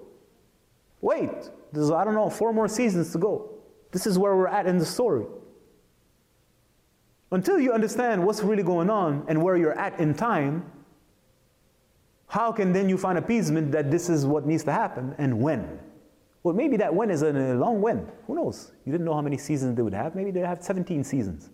Wait, 1.04 1.52
there's 1.74 1.92
I 1.92 2.06
don't 2.06 2.14
know 2.14 2.30
four 2.30 2.54
more 2.54 2.70
seasons 2.70 3.12
to 3.12 3.18
go. 3.18 3.50
This 3.92 4.08
is 4.08 4.18
where 4.18 4.38
we're 4.38 4.48
at 4.48 4.66
in 4.66 4.78
the 4.78 4.86
story. 4.86 5.26
Until 7.32 7.60
you 7.60 7.74
understand 7.74 8.26
what's 8.26 8.42
really 8.42 8.64
going 8.64 8.90
on 8.90 9.26
and 9.28 9.44
where 9.44 9.58
you're 9.58 9.78
at 9.78 10.00
in 10.00 10.14
time, 10.14 10.66
how 12.28 12.54
can 12.54 12.72
then 12.72 12.88
you 12.88 12.98
find 12.98 13.18
appeasement 13.18 13.74
that 13.74 13.92
this 13.92 14.08
is 14.08 14.26
what 14.26 14.46
needs 14.46 14.64
to 14.64 14.72
happen 14.72 15.14
and 15.18 15.42
when? 15.42 15.78
Well, 16.44 16.56
maybe 16.56 16.78
that 16.78 16.96
when 16.96 17.12
is 17.12 17.22
a 17.22 17.34
long 17.34 17.82
when. 17.82 18.10
Who 18.28 18.36
knows? 18.36 18.72
You 18.86 18.94
didn't 18.94 19.06
know 19.06 19.14
how 19.14 19.22
many 19.22 19.38
seasons 19.38 19.76
they 19.76 19.82
would 19.82 19.94
have. 19.94 20.16
Maybe 20.16 20.32
they 20.32 20.40
have 20.40 20.64
17 20.64 21.04
seasons. 21.04 21.50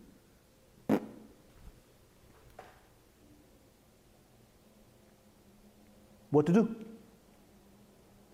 What 6.29 6.45
to 6.45 6.53
do? 6.53 6.75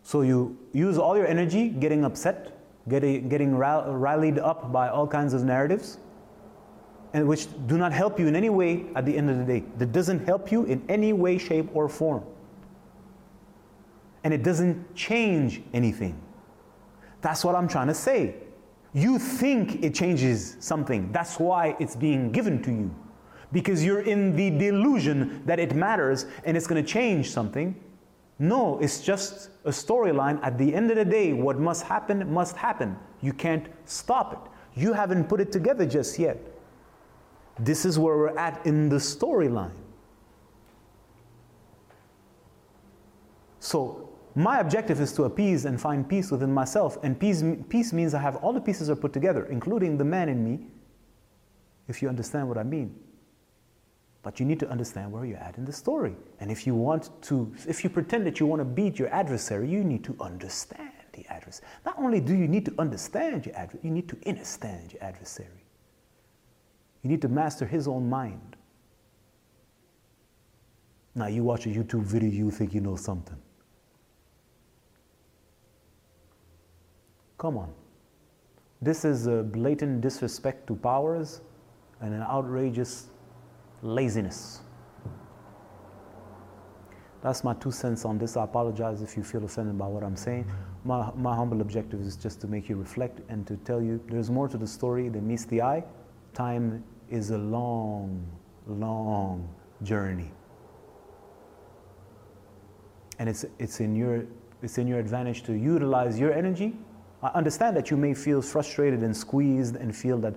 So 0.05 0.21
you 0.21 0.57
use 0.71 0.97
all 0.97 1.17
your 1.17 1.27
energy 1.27 1.67
getting 1.67 2.05
upset, 2.05 2.57
getting, 2.87 3.27
getting 3.27 3.57
rallied 3.57 4.39
up 4.39 4.71
by 4.71 4.87
all 4.87 5.07
kinds 5.07 5.33
of 5.33 5.43
narratives, 5.43 5.97
and 7.13 7.27
which 7.27 7.47
do 7.67 7.77
not 7.77 7.91
help 7.91 8.19
you 8.19 8.27
in 8.27 8.35
any 8.35 8.49
way 8.49 8.85
at 8.95 9.05
the 9.05 9.17
end 9.17 9.29
of 9.29 9.37
the 9.37 9.43
day. 9.43 9.65
That 9.77 9.91
doesn't 9.91 10.25
help 10.25 10.51
you 10.51 10.63
in 10.65 10.81
any 10.87 11.11
way, 11.11 11.37
shape, 11.37 11.69
or 11.73 11.89
form 11.89 12.23
and 14.25 14.33
it 14.33 14.41
doesn't 14.41 14.95
change 14.95 15.61
anything. 15.71 16.19
That's 17.21 17.45
what 17.45 17.53
I'm 17.53 17.67
trying 17.67 17.87
to 17.87 17.93
say. 17.93 18.35
You 18.91 19.19
think 19.19 19.83
it 19.83 19.93
changes 19.93 20.57
something. 20.59 21.11
That's 21.11 21.39
why 21.39 21.75
it's 21.79 21.95
being 21.95 22.31
given 22.31 22.61
to 22.63 22.71
you. 22.71 22.95
Because 23.51 23.85
you're 23.85 24.01
in 24.01 24.35
the 24.35 24.49
delusion 24.49 25.43
that 25.45 25.59
it 25.59 25.75
matters 25.75 26.25
and 26.43 26.57
it's 26.57 26.65
going 26.65 26.83
to 26.83 26.91
change 26.91 27.29
something. 27.29 27.79
No, 28.37 28.77
it's 28.79 29.01
just 29.01 29.49
a 29.63 29.69
storyline. 29.69 30.39
At 30.43 30.57
the 30.57 30.73
end 30.73 30.91
of 30.91 30.97
the 30.97 31.05
day, 31.05 31.33
what 31.33 31.57
must 31.57 31.83
happen 31.83 32.31
must 32.31 32.57
happen. 32.57 32.97
You 33.21 33.33
can't 33.33 33.67
stop 33.85 34.33
it. 34.33 34.79
You 34.79 34.91
haven't 34.93 35.29
put 35.29 35.39
it 35.39 35.51
together 35.51 35.85
just 35.85 36.19
yet. 36.19 36.37
This 37.59 37.85
is 37.85 37.97
where 37.97 38.17
we're 38.17 38.37
at 38.37 38.65
in 38.65 38.89
the 38.89 38.97
storyline. 38.97 39.71
So 43.59 44.05
My 44.35 44.59
objective 44.59 44.99
is 44.99 45.13
to 45.13 45.23
appease 45.23 45.63
and 45.63 45.79
find 45.79 46.07
peace 46.07 46.29
within 46.29 46.53
myself. 46.53 46.97
And 47.03 47.17
peace, 47.17 47.41
peace 47.69 47.93
means 47.93 48.13
I 48.13 48.19
have 48.19 48.35
all 48.37 48.51
the 48.51 48.59
pieces 48.59 48.89
are 48.89 48.95
put 48.95 49.13
together, 49.13 49.45
including 49.45 49.97
the 49.97 50.03
man 50.03 50.27
in 50.27 50.43
me, 50.43 50.59
if 51.87 52.01
you 52.01 52.09
understand 52.09 52.49
what 52.49 52.57
I 52.57 52.63
mean. 52.63 52.93
But 54.25 54.39
you 54.39 54.45
need 54.47 54.59
to 54.61 54.69
understand 54.71 55.11
where 55.11 55.23
you're 55.23 55.37
at 55.37 55.55
in 55.59 55.65
the 55.65 55.71
story. 55.71 56.15
And 56.39 56.49
if 56.49 56.65
you 56.65 56.73
want 56.73 57.11
to, 57.21 57.53
if 57.67 57.83
you 57.83 57.91
pretend 57.91 58.25
that 58.25 58.39
you 58.39 58.47
want 58.47 58.59
to 58.59 58.65
beat 58.65 58.97
your 58.97 59.07
adversary, 59.13 59.69
you 59.69 59.83
need 59.83 60.03
to 60.03 60.15
understand 60.19 60.89
the 61.13 61.23
adversary. 61.27 61.67
Not 61.85 61.99
only 61.99 62.19
do 62.21 62.33
you 62.33 62.47
need 62.47 62.65
to 62.65 62.73
understand 62.79 63.45
your 63.45 63.55
adversary, 63.55 63.81
you 63.83 63.91
need 63.91 64.09
to 64.09 64.17
understand 64.25 64.93
your 64.93 65.03
adversary. 65.03 65.63
You 67.03 67.11
need 67.11 67.21
to 67.21 67.27
master 67.27 67.67
his 67.67 67.87
own 67.87 68.09
mind. 68.09 68.55
Now, 71.13 71.27
you 71.27 71.43
watch 71.43 71.67
a 71.67 71.69
YouTube 71.69 72.01
video, 72.01 72.31
you 72.31 72.49
think 72.49 72.73
you 72.73 72.81
know 72.81 72.95
something. 72.95 73.37
Come 77.37 77.59
on. 77.59 77.71
This 78.81 79.05
is 79.05 79.27
a 79.27 79.43
blatant 79.43 80.01
disrespect 80.01 80.65
to 80.65 80.75
powers 80.75 81.41
and 82.01 82.11
an 82.11 82.23
outrageous 82.23 83.09
laziness. 83.85 84.61
That's 87.21 87.43
my 87.43 87.53
two 87.55 87.71
cents 87.71 88.05
on 88.05 88.17
this. 88.17 88.37
I 88.37 88.43
apologize 88.43 89.01
if 89.01 89.17
you 89.17 89.23
feel 89.23 89.43
offended 89.45 89.77
by 89.77 89.87
what 89.87 90.03
I'm 90.03 90.15
saying. 90.15 90.45
My, 90.83 91.11
my 91.15 91.35
humble 91.35 91.61
objective 91.61 92.01
is 92.01 92.15
just 92.15 92.39
to 92.41 92.47
make 92.47 92.69
you 92.69 92.75
reflect 92.75 93.21
and 93.29 93.47
to 93.47 93.57
tell 93.57 93.81
you 93.81 93.99
there's 94.07 94.29
more 94.29 94.47
to 94.47 94.57
the 94.57 94.67
story 94.67 95.09
than 95.09 95.27
meets 95.27 95.45
the 95.45 95.61
eye. 95.61 95.83
Time 96.33 96.83
is 97.09 97.31
a 97.31 97.37
long, 97.37 98.25
long 98.67 99.49
journey. 99.81 100.31
And 103.17 103.29
it's, 103.29 103.45
it's, 103.57 103.79
in 103.79 103.95
your, 103.95 104.25
it's 104.61 104.77
in 104.77 104.87
your 104.87 104.99
advantage 104.99 105.43
to 105.43 105.53
utilize 105.53 106.19
your 106.19 106.33
energy. 106.33 106.75
I 107.23 107.29
understand 107.29 107.75
that 107.77 107.89
you 107.89 107.97
may 107.97 108.13
feel 108.13 108.41
frustrated 108.41 109.01
and 109.01 109.15
squeezed 109.15 109.77
and 109.77 109.95
feel 109.95 110.19
that 110.19 110.35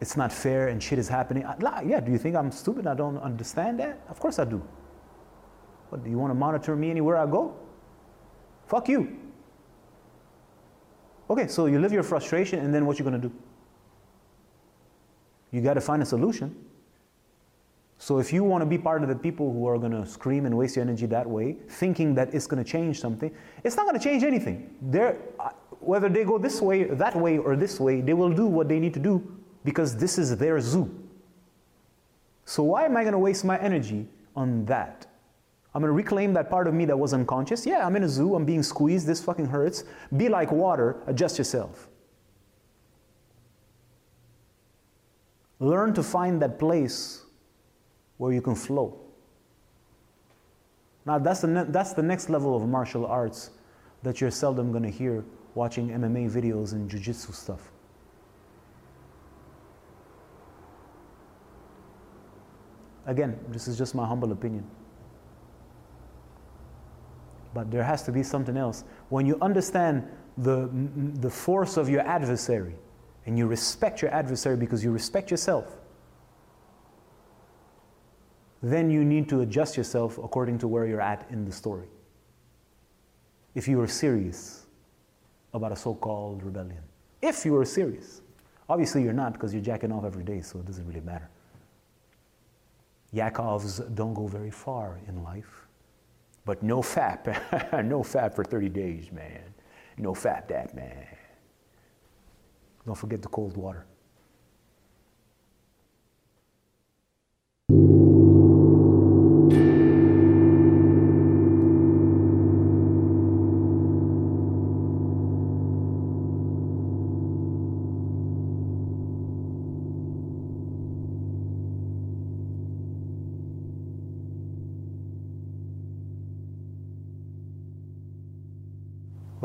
it's 0.00 0.16
not 0.16 0.32
fair 0.32 0.68
and 0.68 0.82
shit 0.82 0.98
is 0.98 1.08
happening. 1.08 1.44
Yeah, 1.60 2.00
do 2.00 2.12
you 2.12 2.18
think 2.18 2.36
I'm 2.36 2.52
stupid? 2.52 2.86
I 2.86 2.94
don't 2.94 3.18
understand 3.18 3.80
that? 3.80 4.00
Of 4.08 4.20
course 4.20 4.38
I 4.38 4.44
do. 4.44 4.62
What, 5.88 6.04
do 6.04 6.10
you 6.10 6.18
want 6.18 6.30
to 6.30 6.34
monitor 6.34 6.76
me 6.76 6.90
anywhere 6.90 7.16
I 7.16 7.26
go? 7.26 7.56
Fuck 8.66 8.88
you. 8.88 9.16
Okay, 11.30 11.48
so 11.48 11.66
you 11.66 11.78
live 11.78 11.92
your 11.92 12.02
frustration 12.02 12.60
and 12.60 12.72
then 12.72 12.86
what 12.86 12.98
you 12.98 13.04
going 13.04 13.20
to 13.20 13.28
do? 13.28 13.34
You 15.50 15.62
got 15.62 15.74
to 15.74 15.80
find 15.80 16.02
a 16.02 16.06
solution. 16.06 16.54
So 18.00 18.20
if 18.20 18.32
you 18.32 18.44
want 18.44 18.62
to 18.62 18.66
be 18.66 18.78
part 18.78 19.02
of 19.02 19.08
the 19.08 19.16
people 19.16 19.52
who 19.52 19.66
are 19.66 19.76
going 19.76 19.92
to 19.92 20.06
scream 20.06 20.46
and 20.46 20.56
waste 20.56 20.76
your 20.76 20.84
energy 20.84 21.06
that 21.06 21.28
way, 21.28 21.56
thinking 21.68 22.14
that 22.14 22.32
it's 22.32 22.46
going 22.46 22.62
to 22.62 22.70
change 22.70 23.00
something, 23.00 23.34
it's 23.64 23.76
not 23.76 23.86
going 23.86 23.98
to 23.98 24.04
change 24.04 24.22
anything. 24.22 24.76
They're, 24.80 25.16
uh, 25.40 25.50
whether 25.80 26.08
they 26.08 26.22
go 26.22 26.38
this 26.38 26.62
way, 26.62 26.84
that 26.84 27.16
way, 27.16 27.38
or 27.38 27.56
this 27.56 27.80
way, 27.80 28.00
they 28.00 28.14
will 28.14 28.32
do 28.32 28.46
what 28.46 28.68
they 28.68 28.78
need 28.78 28.94
to 28.94 29.00
do 29.00 29.37
because 29.68 29.94
this 29.94 30.16
is 30.16 30.34
their 30.38 30.58
zoo. 30.60 30.88
So 32.46 32.62
why 32.62 32.86
am 32.86 32.96
I 32.96 33.02
going 33.02 33.12
to 33.12 33.18
waste 33.18 33.44
my 33.44 33.58
energy 33.58 34.06
on 34.34 34.64
that? 34.64 35.06
I'm 35.74 35.82
going 35.82 35.90
to 35.90 35.92
reclaim 35.92 36.32
that 36.32 36.48
part 36.48 36.66
of 36.66 36.72
me 36.72 36.86
that 36.86 36.98
was 36.98 37.12
unconscious. 37.12 37.66
Yeah, 37.66 37.86
I'm 37.86 37.94
in 37.94 38.02
a 38.02 38.08
zoo, 38.08 38.34
I'm 38.34 38.46
being 38.46 38.62
squeezed, 38.62 39.06
this 39.06 39.22
fucking 39.22 39.44
hurts. 39.44 39.84
Be 40.16 40.30
like 40.30 40.50
water, 40.50 40.96
adjust 41.06 41.36
yourself. 41.36 41.86
Learn 45.60 45.92
to 45.92 46.02
find 46.02 46.40
that 46.40 46.58
place 46.58 47.26
where 48.16 48.32
you 48.32 48.40
can 48.40 48.54
flow. 48.54 48.98
Now, 51.04 51.18
that's 51.18 51.42
the, 51.42 51.48
ne- 51.48 51.66
that's 51.68 51.92
the 51.92 52.02
next 52.02 52.30
level 52.30 52.56
of 52.56 52.66
martial 52.66 53.04
arts 53.04 53.50
that 54.02 54.22
you're 54.22 54.30
seldom 54.30 54.70
going 54.72 54.84
to 54.84 54.90
hear 54.90 55.26
watching 55.54 55.90
MMA 55.90 56.30
videos 56.30 56.72
and 56.72 56.88
jiu 56.88 57.00
jitsu 57.00 57.34
stuff. 57.34 57.70
Again, 63.08 63.38
this 63.48 63.66
is 63.66 63.78
just 63.78 63.94
my 63.94 64.06
humble 64.06 64.32
opinion. 64.32 64.64
But 67.54 67.70
there 67.70 67.82
has 67.82 68.02
to 68.02 68.12
be 68.12 68.22
something 68.22 68.56
else. 68.56 68.84
When 69.08 69.24
you 69.24 69.38
understand 69.40 70.06
the, 70.36 70.70
the 71.20 71.30
force 71.30 71.78
of 71.78 71.88
your 71.88 72.02
adversary 72.02 72.74
and 73.24 73.38
you 73.38 73.46
respect 73.46 74.02
your 74.02 74.12
adversary 74.12 74.58
because 74.58 74.84
you 74.84 74.92
respect 74.92 75.30
yourself, 75.30 75.78
then 78.62 78.90
you 78.90 79.04
need 79.06 79.26
to 79.30 79.40
adjust 79.40 79.78
yourself 79.78 80.18
according 80.18 80.58
to 80.58 80.68
where 80.68 80.84
you're 80.84 81.00
at 81.00 81.26
in 81.30 81.46
the 81.46 81.52
story. 81.52 81.88
If 83.54 83.66
you 83.66 83.80
are 83.80 83.88
serious 83.88 84.66
about 85.54 85.72
a 85.72 85.76
so 85.76 85.94
called 85.94 86.42
rebellion. 86.42 86.82
If 87.22 87.46
you 87.46 87.56
are 87.56 87.64
serious. 87.64 88.20
Obviously, 88.68 89.02
you're 89.02 89.14
not 89.14 89.32
because 89.32 89.54
you're 89.54 89.62
jacking 89.62 89.92
off 89.92 90.04
every 90.04 90.24
day, 90.24 90.42
so 90.42 90.58
it 90.58 90.66
doesn't 90.66 90.86
really 90.86 91.00
matter. 91.00 91.30
Yakovs 93.14 93.94
don't 93.94 94.14
go 94.14 94.26
very 94.26 94.50
far 94.50 95.00
in 95.08 95.22
life. 95.22 95.66
But 96.44 96.62
no 96.62 96.80
fap, 96.80 97.26
no 97.84 98.00
fap 98.00 98.34
for 98.34 98.44
30 98.44 98.68
days, 98.68 99.12
man. 99.12 99.54
No 99.96 100.12
fap 100.12 100.48
that, 100.48 100.74
man. 100.74 101.06
Don't 102.86 102.96
forget 102.96 103.20
the 103.20 103.28
cold 103.28 103.56
water. 103.56 103.86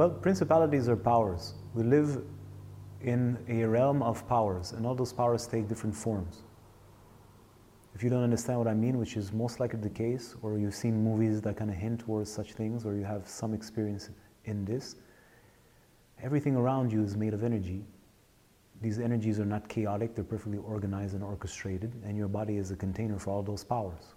Well, 0.03 0.09
principalities 0.09 0.89
are 0.89 0.97
powers. 0.97 1.53
We 1.73 1.83
live 1.83 2.25
in 2.99 3.37
a 3.47 3.63
realm 3.63 4.03
of 4.03 4.27
powers, 4.27 4.73
and 4.73 4.85
all 4.85 4.95
those 4.95 5.13
powers 5.13 5.47
take 5.47 5.69
different 5.69 5.95
forms. 5.95 6.43
If 7.95 8.03
you 8.03 8.09
don't 8.09 8.21
understand 8.21 8.59
what 8.59 8.67
I 8.67 8.73
mean, 8.73 8.97
which 8.97 9.15
is 9.15 9.31
most 9.31 9.61
likely 9.61 9.79
the 9.79 9.89
case, 9.89 10.35
or 10.41 10.57
you've 10.57 10.75
seen 10.75 11.01
movies 11.01 11.39
that 11.43 11.55
kind 11.55 11.71
of 11.71 11.77
hint 11.77 12.01
towards 12.01 12.29
such 12.29 12.51
things, 12.51 12.85
or 12.85 12.95
you 12.95 13.05
have 13.05 13.29
some 13.29 13.53
experience 13.53 14.09
in 14.43 14.65
this, 14.65 14.97
everything 16.21 16.57
around 16.57 16.91
you 16.91 17.01
is 17.01 17.15
made 17.15 17.33
of 17.33 17.41
energy. 17.41 17.85
These 18.81 18.99
energies 18.99 19.39
are 19.39 19.45
not 19.45 19.69
chaotic, 19.69 20.15
they're 20.15 20.25
perfectly 20.25 20.57
organized 20.57 21.13
and 21.13 21.23
orchestrated, 21.23 21.93
and 22.03 22.17
your 22.17 22.27
body 22.27 22.57
is 22.57 22.71
a 22.71 22.75
container 22.75 23.17
for 23.17 23.29
all 23.29 23.41
those 23.41 23.63
powers 23.63 24.15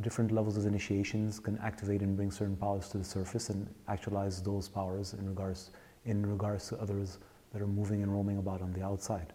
different 0.00 0.32
levels 0.32 0.56
of 0.56 0.66
initiations 0.66 1.38
can 1.38 1.58
activate 1.58 2.00
and 2.00 2.16
bring 2.16 2.30
certain 2.30 2.56
powers 2.56 2.88
to 2.88 2.98
the 2.98 3.04
surface 3.04 3.50
and 3.50 3.68
actualize 3.88 4.42
those 4.42 4.68
powers 4.68 5.14
in 5.14 5.28
regards, 5.28 5.70
in 6.06 6.24
regards 6.24 6.68
to 6.68 6.78
others 6.80 7.18
that 7.52 7.60
are 7.60 7.66
moving 7.66 8.02
and 8.02 8.12
roaming 8.12 8.38
about 8.38 8.62
on 8.62 8.72
the 8.72 8.82
outside. 8.82 9.32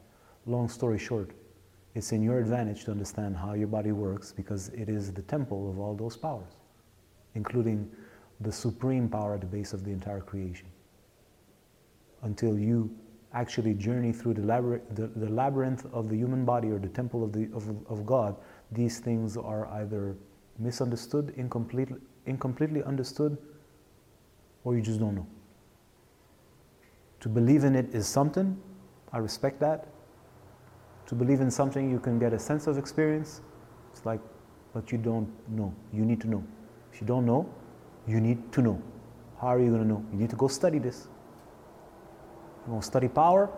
Long 0.48 0.68
story 0.68 0.98
short, 0.98 1.32
it's 1.94 2.12
in 2.12 2.24
your 2.24 2.40
advantage 2.40 2.86
to 2.86 2.92
understand 2.92 3.36
how 3.36 3.54
your 3.54 3.68
body 3.68 3.92
works 3.92 4.32
because 4.32 4.70
it 4.70 4.90
is 4.90 5.14
the 5.14 5.22
temple 5.24 5.70
of 5.70 5.80
all 5.80 5.96
those 5.96 6.18
powers, 6.18 6.54
including 7.36 7.90
the 8.42 8.52
supreme 8.52 9.08
power 9.10 9.36
at 9.36 9.42
the 9.42 9.48
base 9.48 9.74
of 9.74 9.84
the 9.84 9.92
entire 9.92 10.22
creation. 10.22 10.68
Until 12.24 12.58
you 12.58 12.90
actually 13.34 13.74
journey 13.74 14.12
through 14.12 14.34
the, 14.34 14.42
labyrinth, 14.42 14.84
the, 14.96 15.08
the 15.08 15.30
labyrinth 15.30 15.86
of 15.94 16.10
the 16.10 16.16
human 16.16 16.46
body 16.46 16.70
or 16.70 16.80
the 16.80 16.88
temple 16.88 17.24
of, 17.24 17.32
the, 17.32 17.50
of, 17.54 17.70
of 17.90 18.06
God, 18.06 18.36
these 18.72 19.00
things 19.00 19.38
are 19.38 19.68
either 19.68 20.16
misunderstood, 20.60 21.34
incompletely, 21.38 21.98
incompletely 22.26 22.84
understood, 22.84 23.38
or 24.64 24.76
you 24.76 24.82
just 24.82 25.00
don't 25.00 25.16
know. 25.16 25.28
To 27.22 27.30
believe 27.30 27.64
in 27.64 27.76
it 27.76 27.94
is 27.94 28.08
something, 28.08 28.58
I 29.12 29.18
respect 29.18 29.60
that. 29.60 29.88
To 31.08 31.16
believe 31.16 31.42
in 31.42 31.50
something, 31.50 31.90
you 31.90 32.00
can 32.00 32.20
get 32.20 32.34
a 32.34 32.40
sense 32.40 32.68
of 32.68 32.78
experience. 32.78 33.42
It's 33.92 34.06
like, 34.06 34.20
but 34.74 34.92
you 34.92 34.98
don't 34.98 35.30
know. 35.50 35.74
You 35.94 36.06
need 36.06 36.22
to 36.22 36.28
know. 36.28 36.44
If 36.94 37.02
you 37.02 37.08
don't 37.08 37.26
know, 37.26 37.50
you 38.08 38.20
need 38.20 38.52
to 38.54 38.62
know. 38.62 38.82
How 39.40 39.48
are 39.48 39.60
you 39.60 39.70
going 39.70 39.82
to 39.82 39.88
know? 39.88 40.06
You 40.12 40.18
need 40.18 40.30
to 40.30 40.36
go 40.36 40.48
study 40.48 40.80
this. 40.80 41.08
You're 42.62 42.72
going 42.72 42.82
to 42.82 42.86
study 42.86 43.08
power 43.08 43.50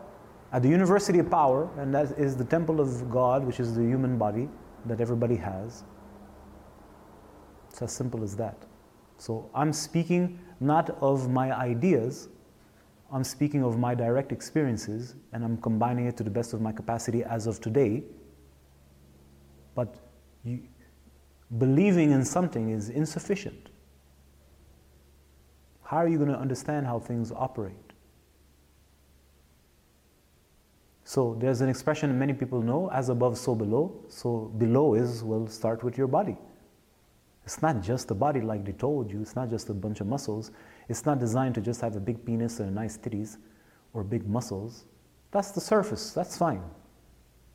at 0.51 0.61
the 0.61 0.69
University 0.69 1.19
of 1.19 1.29
Power, 1.29 1.69
and 1.77 1.93
that 1.93 2.17
is 2.17 2.35
the 2.35 2.45
temple 2.45 2.79
of 2.79 3.09
God, 3.09 3.43
which 3.43 3.59
is 3.59 3.75
the 3.75 3.83
human 3.83 4.17
body 4.17 4.49
that 4.85 5.01
everybody 5.01 5.35
has. 5.35 5.83
It's 7.79 7.93
as 7.93 7.95
simple 7.95 8.23
as 8.25 8.35
that. 8.35 8.57
So 9.19 9.49
I'm 9.55 9.71
speaking 9.71 10.37
not 10.59 10.89
of 10.99 11.29
my 11.29 11.57
ideas, 11.57 12.27
I'm 13.09 13.23
speaking 13.23 13.63
of 13.63 13.79
my 13.79 13.95
direct 13.95 14.33
experiences, 14.33 15.15
and 15.31 15.45
I'm 15.45 15.55
combining 15.55 16.05
it 16.05 16.17
to 16.17 16.23
the 16.23 16.29
best 16.29 16.51
of 16.51 16.59
my 16.59 16.73
capacity 16.73 17.23
as 17.23 17.47
of 17.47 17.61
today. 17.61 18.03
But 19.75 19.95
you, 20.43 20.59
believing 21.57 22.11
in 22.11 22.25
something 22.25 22.71
is 22.71 22.89
insufficient. 22.89 23.69
how 25.83 25.97
are 25.97 26.09
you 26.09 26.17
going 26.17 26.29
to 26.29 26.37
understand 26.37 26.85
how 26.85 26.99
things 26.99 27.31
operate? 27.31 27.93
So 31.05 31.37
there's 31.39 31.61
an 31.61 31.69
expression 31.69 32.19
many 32.19 32.33
people 32.33 32.61
know 32.61 32.91
as 32.91 33.07
above, 33.07 33.37
so 33.37 33.55
below. 33.55 34.03
So 34.09 34.51
below 34.57 34.95
is, 34.95 35.23
well, 35.23 35.47
start 35.47 35.83
with 35.83 35.97
your 35.97 36.07
body. 36.07 36.37
It's 37.49 37.63
not 37.63 37.81
just 37.81 38.07
the 38.07 38.13
body 38.13 38.41
like 38.41 38.63
they 38.63 38.73
told 38.73 39.11
you, 39.11 39.21
it's 39.21 39.35
not 39.35 39.49
just 39.49 39.69
a 39.69 39.73
bunch 39.73 40.01
of 40.01 40.05
muscles. 40.05 40.51
It's 40.87 41.07
not 41.07 41.17
designed 41.17 41.55
to 41.55 41.61
just 41.61 41.81
have 41.81 41.95
a 41.95 41.99
big 41.99 42.23
penis 42.23 42.59
and 42.59 42.75
nice 42.75 42.95
titties 42.95 43.37
or 43.95 44.03
big 44.03 44.29
muscles. 44.29 44.85
That's 45.31 45.49
the 45.49 45.59
surface, 45.59 46.11
that's 46.13 46.37
fine. 46.37 46.61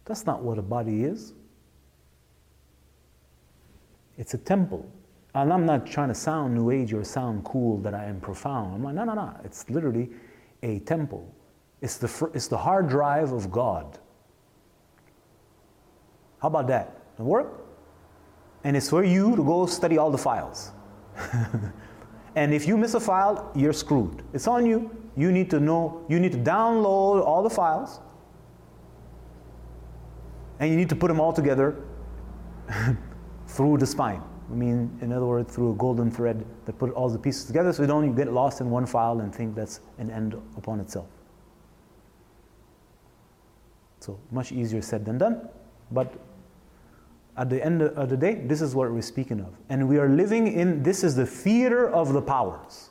That's 0.05 0.27
not 0.27 0.43
what 0.43 0.59
a 0.59 0.63
body 0.63 1.05
is. 1.05 1.35
It's 4.19 4.35
a 4.35 4.39
temple. 4.39 4.85
And 5.33 5.53
I'm 5.53 5.65
not 5.65 5.87
trying 5.87 6.09
to 6.09 6.15
sound 6.17 6.57
new 6.57 6.73
age 6.73 6.93
or 6.93 7.05
sound 7.05 7.45
cool 7.45 7.79
that 7.83 7.95
I 7.95 8.07
am 8.07 8.19
profound. 8.19 8.75
I'm 8.75 8.83
like, 8.83 8.97
no, 8.97 9.05
no, 9.05 9.15
no. 9.15 9.33
It's 9.45 9.71
literally 9.71 10.11
a 10.65 10.81
temple. 10.81 11.33
It's 11.83 11.99
the, 11.99 12.31
it's 12.35 12.49
the 12.49 12.59
hard 12.59 12.89
drive 12.89 13.31
of 13.31 13.49
God. 13.49 14.01
How 16.43 16.49
about 16.49 16.67
that? 16.67 17.01
It 17.17 17.23
work? 17.23 17.64
And 18.65 18.77
it's 18.77 18.91
for 18.91 19.05
you 19.05 19.37
to 19.37 19.45
go 19.45 19.67
study 19.67 19.99
all 19.99 20.11
the 20.11 20.19
files. 20.19 20.73
and 22.35 22.53
if 22.53 22.67
you 22.67 22.77
miss 22.77 22.95
a 22.95 23.01
file, 23.01 23.53
you're 23.55 23.75
screwed. 23.75 24.23
It's 24.33 24.49
on 24.49 24.65
you. 24.67 24.91
You 25.17 25.31
need 25.31 25.51
to 25.51 25.61
know, 25.61 26.05
you 26.09 26.19
need 26.19 26.33
to 26.33 26.39
download 26.39 27.25
all 27.25 27.43
the 27.43 27.51
files. 27.51 28.01
And 30.59 30.71
you 30.71 30.77
need 30.77 30.89
to 30.89 30.97
put 30.97 31.09
them 31.09 31.21
all 31.21 31.33
together 31.33 31.77
through 33.47 33.79
the 33.79 33.87
spine. 33.87 34.23
I 34.51 34.55
mean, 34.55 34.97
in 35.01 35.13
other 35.13 35.27
words, 35.27 35.55
through 35.55 35.73
a 35.73 35.75
golden 35.75 36.11
thread 36.11 36.45
that 36.67 36.79
put 36.79 36.91
all 36.93 37.09
the 37.09 37.19
pieces 37.19 37.45
together 37.45 37.73
so 37.73 37.83
you 37.83 37.89
don't 37.89 38.15
get 38.15 38.33
lost 38.33 38.61
in 38.61 38.71
one 38.71 38.87
file 38.87 39.21
and 39.21 39.35
think 39.35 39.55
that's 39.55 39.81
an 39.99 40.11
end 40.11 40.35
upon 40.57 40.81
itself. 40.81 41.07
So, 44.01 44.19
much 44.31 44.53
easier 44.53 44.83
said 44.83 45.05
than 45.05 45.17
done. 45.17 45.49
But 45.91 46.13
at 47.37 47.51
the 47.51 47.65
end 47.65 47.83
of 47.83 48.09
the 48.09 48.17
day, 48.17 48.37
this 48.47 48.61
is 48.61 48.75
what 48.75 48.91
we're 48.91 49.03
speaking 49.03 49.41
of. 49.41 49.55
And 49.69 49.89
we 49.89 49.99
are 49.99 50.09
living 50.09 50.47
in 50.47 50.83
this 50.83 51.03
is 51.03 51.17
the 51.17 51.27
theater 51.27 51.91
of 51.91 52.13
the 52.13 52.23
powers. 52.23 52.91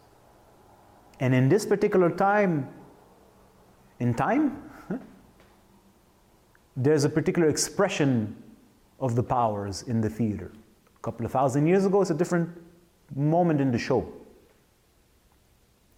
And 1.20 1.34
in 1.34 1.48
this 1.48 1.66
particular 1.66 2.10
time, 2.10 2.68
in 4.00 4.14
time, 4.14 4.70
there's 6.76 7.04
a 7.04 7.10
particular 7.10 7.50
expression 7.50 8.36
of 9.00 9.16
the 9.16 9.24
powers 9.24 9.84
in 9.84 10.02
the 10.02 10.10
theater. 10.10 10.52
A 10.98 11.00
couple 11.02 11.26
of 11.26 11.32
thousand 11.32 11.68
years 11.68 11.86
ago, 11.86 12.02
it's 12.02 12.10
a 12.10 12.16
different 12.16 12.50
moment 13.16 13.62
in 13.62 13.72
the 13.72 13.78
show. 13.78 14.12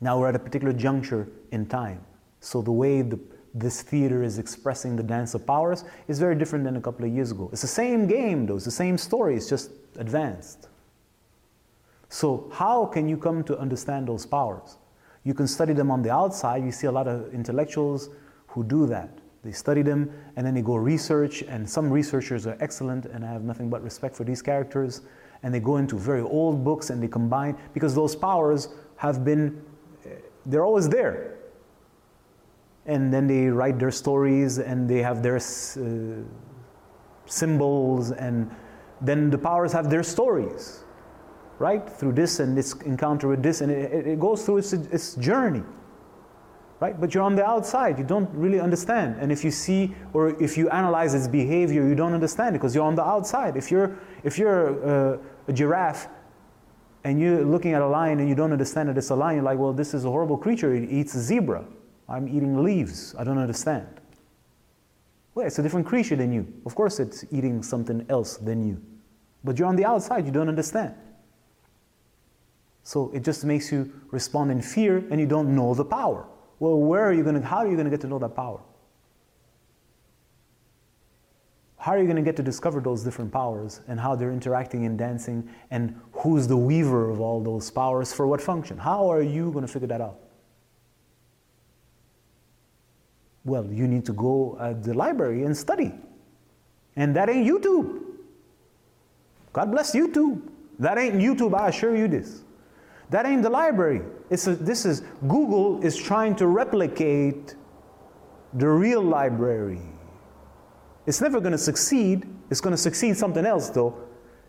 Now 0.02 0.20
we're 0.20 0.30
at 0.30 0.36
a 0.36 0.40
particular 0.40 0.74
juncture 0.74 1.28
in 1.52 1.66
time. 1.66 2.02
So 2.42 2.62
the 2.62 2.72
way 2.72 3.02
the, 3.02 3.20
this 3.56 3.82
theater 3.82 4.22
is 4.22 4.38
expressing 4.38 4.98
the 4.98 5.04
dance 5.04 5.34
of 5.34 5.48
powers 5.48 5.86
is 6.10 6.20
very 6.20 6.36
different 6.36 6.66
than 6.66 6.76
a 6.76 6.82
couple 6.82 7.06
of 7.06 7.12
years 7.12 7.32
ago. 7.32 7.50
It's 7.54 7.62
the 7.62 7.68
same 7.68 8.06
game, 8.06 8.46
though, 8.46 8.58
it's 8.58 8.66
the 8.66 8.72
same 8.72 8.98
story, 8.98 9.36
it's 9.36 9.50
just 9.50 9.72
advanced. 9.98 10.68
So, 12.10 12.52
how 12.54 12.86
can 12.86 13.08
you 13.08 13.18
come 13.18 13.44
to 13.46 13.58
understand 13.58 14.10
those 14.10 14.26
powers? 14.26 14.78
You 15.24 15.34
can 15.34 15.48
study 15.48 15.74
them 15.74 15.90
on 15.90 16.02
the 16.02 16.12
outside. 16.12 16.64
You 16.64 16.72
see 16.72 16.88
a 16.88 16.92
lot 16.92 17.08
of 17.08 17.34
intellectuals 17.34 18.10
who 18.48 18.64
do 18.64 18.86
that. 18.88 19.10
They 19.44 19.54
study 19.54 19.82
them 19.82 20.12
and 20.36 20.46
then 20.46 20.54
they 20.54 20.62
go 20.62 20.76
research, 20.76 21.42
and 21.44 21.68
some 21.68 21.90
researchers 21.90 22.46
are 22.46 22.58
excellent, 22.60 23.06
and 23.06 23.26
I 23.26 23.32
have 23.32 23.44
nothing 23.44 23.70
but 23.70 23.82
respect 23.84 24.16
for 24.16 24.24
these 24.24 24.42
characters. 24.42 25.02
And 25.44 25.54
they 25.54 25.60
go 25.60 25.78
into 25.78 25.98
very 25.98 26.22
old 26.22 26.64
books 26.64 26.90
and 26.90 27.02
they 27.02 27.08
combine, 27.08 27.58
because 27.74 27.96
those 27.96 28.16
powers 28.16 28.70
have 28.98 29.24
been, 29.24 29.62
they're 30.46 30.66
always 30.66 30.90
there. 30.90 31.35
And 32.86 33.14
then 33.14 33.28
they 33.28 33.48
write 33.48 33.80
their 33.80 33.92
stories 33.92 34.60
and 34.60 34.88
they 34.90 35.02
have 35.02 35.24
their 35.24 35.38
uh, 35.38 35.40
symbols, 37.26 38.12
and 38.12 38.52
then 39.02 39.30
the 39.30 39.38
powers 39.38 39.74
have 39.74 39.90
their 39.90 40.04
stories, 40.04 40.84
right? 41.58 41.90
Through 41.90 42.14
this 42.14 42.40
and 42.40 42.56
this 42.56 42.74
encounter 42.82 43.28
with 43.28 43.42
this, 43.42 43.62
and 43.62 43.72
it, 43.72 44.08
it 44.08 44.20
goes 44.20 44.46
through 44.46 44.58
its, 44.58 44.74
its 44.74 45.16
journey 45.16 45.64
right? 46.80 47.00
But 47.00 47.14
you're 47.14 47.24
on 47.24 47.36
the 47.36 47.46
outside, 47.46 47.98
you 47.98 48.04
don't 48.04 48.30
really 48.34 48.60
understand. 48.60 49.18
And 49.20 49.32
if 49.32 49.44
you 49.44 49.52
see 49.52 49.96
or 50.14 50.42
if 50.42 50.58
you 50.58 50.70
analyze 50.70 51.14
its 51.14 51.28
behavior, 51.28 51.88
you 51.88 51.96
don't 51.96 52.14
understand 52.14 52.56
it 52.56 52.60
because 52.60 52.76
you're 52.76 52.86
on 52.86 52.96
the 52.96 53.06
outside. 53.06 53.56
If 53.56 53.72
you're, 53.72 53.98
if 54.24 54.38
you're 54.38 55.14
a, 55.14 55.20
a 55.48 55.54
giraffe 55.54 56.08
and 57.04 57.20
you're 57.20 57.46
looking 57.46 57.74
at 57.74 57.82
a 57.82 57.88
lion 57.88 58.20
and 58.20 58.28
you 58.28 58.36
don't 58.36 58.52
understand 58.52 58.90
that 58.90 58.98
it's 58.98 59.10
a 59.10 59.16
lion, 59.16 59.38
you're 59.38 59.46
like, 59.46 59.58
well, 59.58 59.74
this 59.74 59.94
is 59.94 60.06
a 60.06 60.10
horrible 60.10 60.38
creature. 60.38 60.76
It 60.76 60.90
eats 60.90 61.16
a 61.16 61.22
zebra. 61.22 61.66
I'm 62.08 62.28
eating 62.28 62.64
leaves. 62.64 63.16
I 63.18 63.24
don't 63.24 63.38
understand. 63.38 63.88
Well, 65.34 65.46
it's 65.46 65.60
a 65.60 65.64
different 65.64 65.86
creature 65.86 66.16
than 66.16 66.32
you. 66.32 66.48
Of 66.66 66.76
course, 66.76 67.00
it's 67.00 67.26
eating 67.32 67.62
something 67.62 68.06
else 68.10 68.38
than 68.38 68.66
you. 68.66 68.82
But 69.44 69.60
you're 69.60 69.68
on 69.68 69.76
the 69.76 69.86
outside, 69.86 70.26
you 70.26 70.32
don't 70.32 70.50
understand. 70.50 70.96
So 72.84 73.12
it 73.14 73.24
just 73.24 73.44
makes 73.44 73.72
you 73.72 73.92
respond 74.12 74.52
in 74.52 74.62
fear 74.62 75.04
and 75.10 75.20
you 75.20 75.26
don't 75.26 75.56
know 75.56 75.74
the 75.74 75.84
power. 75.84 76.28
Well, 76.60 76.78
where 76.80 77.04
are 77.04 77.14
you 77.14 77.24
going 77.24 77.40
to, 77.40 77.46
how 77.46 77.58
are 77.58 77.68
you 77.68 77.74
going 77.74 77.86
to 77.86 77.92
get 77.92 78.02
to 78.02 78.08
know 78.08 78.20
that 78.20 78.36
power? 78.36 78.62
How 81.78 81.92
are 81.92 82.00
you 82.00 82.06
going 82.06 82.16
to 82.16 82.22
get 82.22 82.36
to 82.38 82.44
discover 82.44 82.80
those 82.80 83.04
different 83.04 83.32
powers 83.32 83.82
and 83.88 84.00
how 84.00 84.16
they're 84.16 84.32
interacting 84.32 84.86
and 84.86 84.98
dancing 84.98 85.48
and 85.70 86.00
who's 86.14 86.48
the 86.48 86.58
weaver 86.58 87.10
of 87.12 87.20
all 87.20 87.44
those 87.44 87.70
powers 87.70 88.14
for 88.14 88.26
what 88.26 88.42
function? 88.42 88.78
How 88.78 89.12
are 89.12 89.22
you 89.22 89.52
going 89.52 89.66
to 89.66 89.72
figure 89.72 89.88
that 89.90 90.02
out? 90.02 90.20
Well, 93.46 93.66
you 93.66 93.88
need 93.88 94.06
to 94.06 94.14
go 94.14 94.58
at 94.60 94.84
the 94.84 94.94
library 94.94 95.44
and 95.44 95.56
study. 95.56 95.94
And 96.96 97.16
that 97.16 97.30
ain't 97.30 97.48
YouTube. 97.48 98.02
God 99.54 99.72
bless 99.72 99.96
YouTube. 99.96 100.42
That 100.80 100.98
ain't 100.98 101.16
YouTube, 101.16 101.58
I 101.58 101.70
assure 101.70 101.96
you 101.96 102.08
this. 102.08 102.42
That 103.12 103.26
ain't 103.26 103.44
the 103.44 103.50
library. 103.50 104.02
It's 104.30 104.48
a, 104.48 104.56
this 104.56 104.86
is 104.86 105.04
Google 105.28 105.82
is 105.84 105.96
trying 105.96 106.36
to 106.38 106.48
replicate 106.48 107.56
the 108.54 108.68
real 108.68 109.02
library. 109.02 109.82
It's 111.06 111.22
never 111.22 111.40
going 111.40 111.52
to 111.52 111.58
succeed. 111.58 112.26
It's 112.50 112.62
going 112.62 112.72
to 112.72 112.82
succeed 112.82 113.16
something 113.16 113.46
else 113.46 113.70
though, 113.70 113.96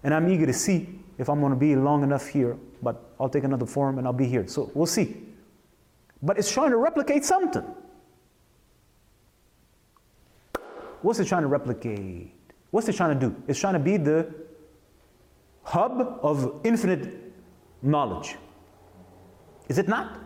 and 0.03 0.15
I'm 0.15 0.29
eager 0.29 0.47
to 0.47 0.53
see 0.53 1.01
if 1.19 1.29
I'm 1.29 1.41
going 1.41 1.53
to 1.53 1.59
be 1.59 1.77
long 1.77 2.03
enough 2.03 2.27
here. 2.27 2.57
But 2.83 3.15
I'll 3.21 3.29
take 3.29 3.45
another 3.45 3.67
form 3.67 3.99
and 3.99 4.07
I'll 4.07 4.13
be 4.13 4.27
here. 4.27 4.47
So 4.49 4.71
we'll 4.75 4.87
see. 4.87 5.17
But 6.23 6.39
it's 6.39 6.51
trying 6.51 6.71
to 6.71 6.77
replicate 6.79 7.25
something. 7.25 7.65
What's 11.07 11.21
it 11.21 11.29
trying 11.29 11.43
to 11.43 11.47
replicate? 11.47 12.33
What's 12.73 12.89
it 12.89 12.97
trying 12.97 13.17
to 13.17 13.29
do? 13.29 13.37
It's 13.47 13.61
trying 13.61 13.75
to 13.75 13.79
be 13.79 13.97
the 13.97 14.35
hub 15.63 16.19
of 16.21 16.61
infinite 16.65 17.33
knowledge. 17.81 18.35
Is 19.69 19.79
it 19.79 19.87
not? 19.87 20.19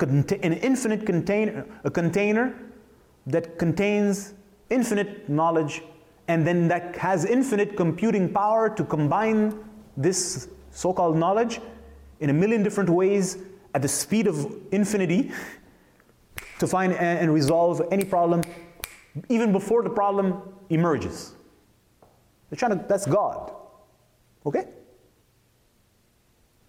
an 0.00 0.52
infinite 0.52 1.06
container, 1.06 1.64
a 1.84 1.90
container 1.92 2.58
that 3.28 3.56
contains 3.56 4.34
infinite 4.68 5.28
knowledge 5.28 5.82
and 6.26 6.44
then 6.44 6.66
that 6.66 6.96
has 6.96 7.24
infinite 7.24 7.76
computing 7.76 8.32
power 8.32 8.68
to 8.68 8.82
combine 8.82 9.56
this 9.96 10.48
so 10.72 10.92
called 10.92 11.16
knowledge 11.16 11.60
in 12.18 12.30
a 12.30 12.32
million 12.32 12.64
different 12.64 12.90
ways 12.90 13.38
at 13.74 13.82
the 13.82 13.88
speed 13.88 14.26
of 14.26 14.56
infinity 14.72 15.30
to 16.58 16.66
find 16.66 16.94
and 16.94 17.32
resolve 17.32 17.80
any 17.92 18.04
problem 18.04 18.42
even 19.28 19.52
before 19.52 19.82
the 19.82 19.90
problem 19.90 20.42
emerges. 20.68 21.32
They're 22.48 22.56
trying 22.56 22.78
to, 22.78 22.84
that's 22.88 23.06
God. 23.06 23.52
Okay? 24.46 24.64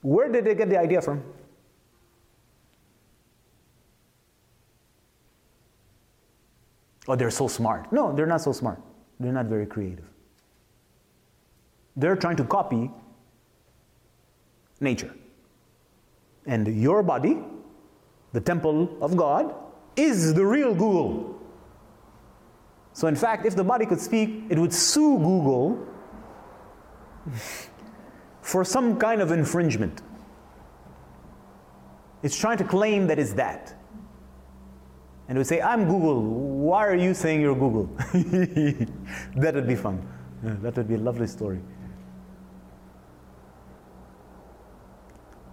Where 0.02 0.32
did 0.32 0.46
they 0.46 0.56
get 0.56 0.70
the 0.70 0.80
idea 0.80 1.02
from? 1.02 1.24
Oh, 7.08 7.16
they're 7.16 7.32
so 7.32 7.48
smart. 7.48 7.92
No, 7.92 8.14
they're 8.14 8.28
not 8.28 8.42
so 8.42 8.52
smart. 8.52 8.80
They're 9.20 9.34
not 9.34 9.48
very 9.48 9.66
creative. 9.66 10.06
They're 11.96 12.16
trying 12.16 12.38
to 12.38 12.44
copy 12.44 12.90
nature. 14.80 15.14
And 16.46 16.68
your 16.82 17.04
body, 17.04 17.40
the 18.34 18.42
temple 18.42 18.98
of 19.02 19.16
God, 19.16 19.54
is 19.96 20.34
the 20.34 20.46
real 20.46 20.74
Google. 20.74 21.41
So, 22.94 23.08
in 23.08 23.16
fact, 23.16 23.46
if 23.46 23.56
the 23.56 23.64
body 23.64 23.86
could 23.86 24.00
speak, 24.00 24.44
it 24.50 24.60
would 24.60 24.74
sue 24.74 25.18
Google 25.18 25.88
for 28.42 28.66
some 28.66 28.98
kind 28.98 29.22
of 29.22 29.32
infringement. 29.32 30.02
It's 32.24 32.38
trying 32.38 32.58
to 32.58 32.64
claim 32.64 33.08
that 33.08 33.18
it's 33.18 33.34
that 33.34 33.76
and 35.32 35.38
it 35.38 35.40
would 35.40 35.48
say, 35.48 35.62
I'm 35.62 35.88
Google. 35.88 36.22
Why 36.22 36.86
are 36.86 36.96
you 36.96 37.14
saying 37.14 37.40
you're 37.40 37.56
Google? 37.56 37.86
that 39.38 39.56
would 39.56 39.66
be 39.66 39.76
fun. 39.76 40.06
That 40.44 40.76
would 40.76 40.90
be 40.90 40.96
a 40.96 40.98
lovely 40.98 41.26
story. 41.26 41.62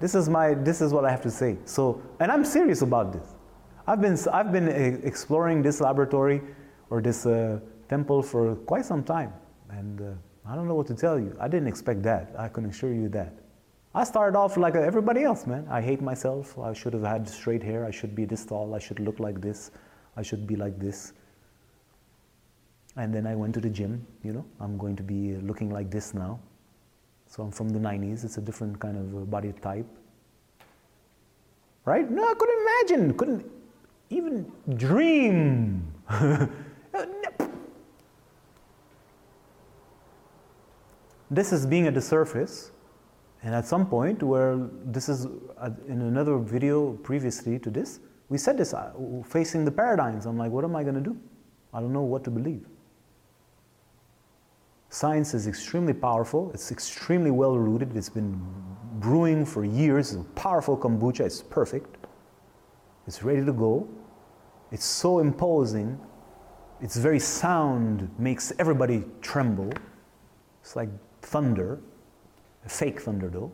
This 0.01 0.16
is 0.16 0.29
my 0.29 0.55
this 0.55 0.81
is 0.81 0.92
what 0.92 1.05
I 1.05 1.12
have 1.12 1.22
to 1.22 1.31
say. 1.31 1.59
So, 1.64 2.03
and 2.18 2.33
I'm 2.33 2.44
serious 2.44 2.83
about 2.83 3.12
this. 3.12 3.37
I've 3.87 4.01
been 4.01 4.18
I've 4.33 4.51
been 4.51 4.68
uh, 4.68 4.98
exploring 5.07 5.62
this 5.62 5.81
laboratory 5.81 6.42
or 6.90 7.01
this 7.01 7.27
uh, 7.27 7.61
temple 7.88 8.22
for 8.22 8.57
quite 8.57 8.85
some 8.85 9.03
time, 9.03 9.33
and 9.70 10.01
uh, 10.01 10.51
I 10.51 10.55
don't 10.55 10.66
know 10.66 10.74
what 10.74 10.87
to 10.88 10.94
tell 10.94 11.18
you. 11.18 11.37
I 11.40 11.48
didn't 11.48 11.68
expect 11.68 12.03
that. 12.05 12.35
I 12.38 12.48
can 12.48 12.64
assure 12.66 12.92
you 12.92 13.09
that. 13.11 13.35
I 13.94 14.05
started 14.05 14.38
off 14.38 14.57
like 14.57 14.74
everybody 14.74 15.22
else, 15.22 15.46
man. 15.46 15.66
I 15.70 15.81
hate 15.81 16.01
myself. 16.01 16.59
I 16.59 16.72
should 16.72 16.92
have 16.92 17.03
had 17.03 17.29
straight 17.29 17.62
hair. 17.62 17.85
I 17.85 17.90
should 17.90 18.14
be 18.14 18.24
this 18.24 18.44
tall. 18.44 18.74
I 18.74 18.79
should 18.79 19.01
look 19.01 19.18
like 19.18 19.40
this. 19.40 19.70
I 20.16 20.22
should 20.22 20.46
be 20.46 20.57
like 20.57 20.79
this. 20.79 21.12
And 22.96 23.14
then 23.14 23.27
I 23.27 23.35
went 23.35 23.55
to 23.55 23.61
the 23.61 23.70
gym, 23.70 24.07
you 24.22 24.33
know. 24.33 24.44
I'm 24.61 24.77
going 24.77 24.96
to 24.96 25.03
be 25.03 25.37
looking 25.37 25.70
like 25.70 25.90
this 25.90 26.14
now. 26.14 26.38
So 27.27 27.42
I'm 27.42 27.51
from 27.51 27.68
the 27.70 27.79
90s. 27.79 28.24
It's 28.24 28.38
a 28.38 28.40
different 28.40 28.79
kind 28.79 28.96
of 28.96 29.22
uh, 29.22 29.24
body 29.24 29.53
type. 29.62 29.87
Right? 31.85 32.11
No, 32.11 32.24
I 32.27 32.35
couldn't 32.35 32.61
imagine. 32.61 33.16
Couldn't 33.16 33.51
even 34.11 34.51
dream. 34.77 35.92
this 41.30 41.52
is 41.52 41.66
being 41.66 41.86
at 41.86 41.94
the 41.94 42.00
surface 42.00 42.72
and 43.42 43.54
at 43.54 43.66
some 43.66 43.86
point, 43.86 44.22
where 44.22 44.56
this 44.84 45.08
is 45.08 45.26
uh, 45.58 45.70
in 45.86 46.02
another 46.02 46.38
video 46.38 46.92
previously 46.94 47.58
to 47.60 47.70
this, 47.70 48.00
we 48.28 48.36
said 48.36 48.58
this 48.58 48.74
uh, 48.74 48.92
facing 49.24 49.64
the 49.64 49.70
paradigms. 49.70 50.26
I'm 50.26 50.36
like, 50.36 50.50
what 50.50 50.64
am 50.64 50.74
I 50.74 50.82
going 50.82 50.96
to 50.96 51.00
do? 51.00 51.16
I 51.72 51.80
don't 51.80 51.92
know 51.92 52.02
what 52.02 52.24
to 52.24 52.30
believe. 52.30 52.66
Science 54.90 55.34
is 55.34 55.46
extremely 55.46 55.92
powerful, 55.92 56.50
it's 56.54 56.72
extremely 56.72 57.30
well 57.30 57.58
rooted, 57.58 57.94
it's 57.94 58.08
been 58.08 58.40
brewing 58.94 59.44
for 59.44 59.64
years. 59.64 60.14
It's 60.14 60.24
powerful 60.34 60.76
kombucha, 60.76 61.20
it's 61.20 61.42
perfect, 61.42 62.06
it's 63.06 63.22
ready 63.22 63.44
to 63.44 63.52
go. 63.52 63.86
It's 64.72 64.84
so 64.84 65.18
imposing, 65.18 66.00
it's 66.80 66.96
very 66.96 67.20
sound, 67.20 68.10
makes 68.18 68.52
everybody 68.58 69.04
tremble. 69.20 69.70
It's 70.62 70.74
like 70.74 70.88
thunder 71.30 71.78
fake 72.68 73.00
thunder 73.00 73.28
though, 73.28 73.50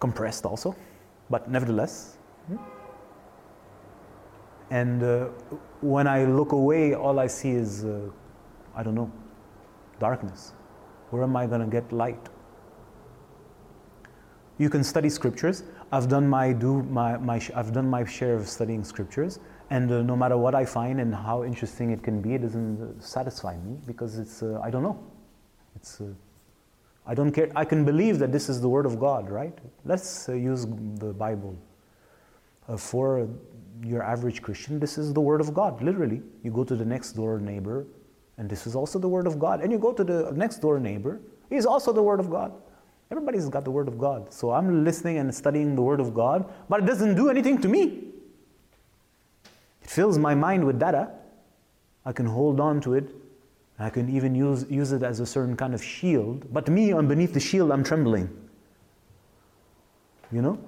compressed 0.00 0.44
also, 0.44 0.74
but 1.30 1.50
nevertheless. 1.50 2.16
Hmm? 2.46 2.56
And 4.70 5.02
uh, 5.02 5.26
when 5.80 6.06
I 6.06 6.24
look 6.24 6.52
away, 6.52 6.94
all 6.94 7.18
I 7.18 7.26
see 7.26 7.50
is, 7.50 7.84
uh, 7.84 8.08
I 8.74 8.82
don't 8.82 8.94
know, 8.94 9.10
darkness. 10.00 10.52
Where 11.10 11.22
am 11.22 11.36
I 11.36 11.46
going 11.46 11.60
to 11.60 11.66
get 11.66 11.92
light? 11.92 12.28
You 14.58 14.70
can 14.70 14.82
study 14.82 15.10
scriptures. 15.10 15.64
I've 15.90 16.08
done 16.08 16.26
my 16.26 16.52
do 16.52 16.82
my, 16.84 17.18
my 17.18 17.40
I've 17.54 17.72
done 17.72 17.90
my 17.90 18.04
share 18.04 18.34
of 18.34 18.48
studying 18.48 18.82
scriptures, 18.82 19.40
and 19.68 19.90
uh, 19.90 20.02
no 20.02 20.16
matter 20.16 20.38
what 20.38 20.54
I 20.54 20.64
find 20.64 21.00
and 21.00 21.14
how 21.14 21.44
interesting 21.44 21.90
it 21.90 22.02
can 22.02 22.22
be, 22.22 22.34
it 22.34 22.42
doesn't 22.42 23.02
satisfy 23.02 23.56
me 23.58 23.76
because 23.86 24.18
it's 24.18 24.42
uh, 24.42 24.60
I 24.62 24.70
don't 24.70 24.82
know. 24.82 24.98
It's 25.76 26.00
uh, 26.00 26.04
I 27.06 27.14
don't 27.14 27.32
care. 27.32 27.50
I 27.56 27.64
can 27.64 27.84
believe 27.84 28.18
that 28.20 28.30
this 28.30 28.48
is 28.48 28.60
the 28.60 28.68
Word 28.68 28.86
of 28.86 28.98
God, 28.98 29.28
right? 29.28 29.56
Let's 29.84 30.28
uh, 30.28 30.34
use 30.34 30.66
the 30.66 31.12
Bible. 31.12 31.56
Uh, 32.68 32.76
for 32.76 33.28
your 33.84 34.02
average 34.02 34.40
Christian, 34.40 34.78
this 34.78 34.98
is 34.98 35.12
the 35.12 35.20
Word 35.20 35.40
of 35.40 35.52
God, 35.52 35.82
literally. 35.82 36.22
You 36.44 36.52
go 36.52 36.62
to 36.62 36.76
the 36.76 36.84
next 36.84 37.12
door 37.12 37.40
neighbor, 37.40 37.86
and 38.38 38.48
this 38.48 38.66
is 38.66 38.76
also 38.76 39.00
the 39.00 39.08
Word 39.08 39.26
of 39.26 39.38
God. 39.38 39.60
And 39.60 39.72
you 39.72 39.78
go 39.78 39.92
to 39.92 40.04
the 40.04 40.30
next 40.32 40.58
door 40.58 40.78
neighbor, 40.78 41.20
he's 41.50 41.66
also 41.66 41.92
the 41.92 42.02
Word 42.02 42.20
of 42.20 42.30
God. 42.30 42.52
Everybody's 43.10 43.48
got 43.48 43.64
the 43.64 43.70
Word 43.70 43.88
of 43.88 43.98
God. 43.98 44.32
So 44.32 44.52
I'm 44.52 44.84
listening 44.84 45.18
and 45.18 45.34
studying 45.34 45.74
the 45.74 45.82
Word 45.82 46.00
of 46.00 46.14
God, 46.14 46.50
but 46.68 46.80
it 46.80 46.86
doesn't 46.86 47.16
do 47.16 47.28
anything 47.28 47.60
to 47.62 47.68
me. 47.68 48.04
It 49.82 49.90
fills 49.90 50.18
my 50.18 50.36
mind 50.36 50.64
with 50.64 50.78
data. 50.78 51.10
I 52.06 52.12
can 52.12 52.26
hold 52.26 52.60
on 52.60 52.80
to 52.82 52.94
it 52.94 53.12
I 53.78 53.90
can 53.90 54.08
even 54.08 54.34
use, 54.34 54.66
use 54.70 54.92
it 54.92 55.02
as 55.02 55.20
a 55.20 55.26
certain 55.26 55.56
kind 55.56 55.74
of 55.74 55.82
shield. 55.82 56.52
But 56.52 56.68
me, 56.68 56.92
underneath 56.92 57.32
the 57.32 57.40
shield, 57.40 57.72
I'm 57.72 57.82
trembling. 57.82 58.28
You 60.30 60.42
know? 60.42 60.58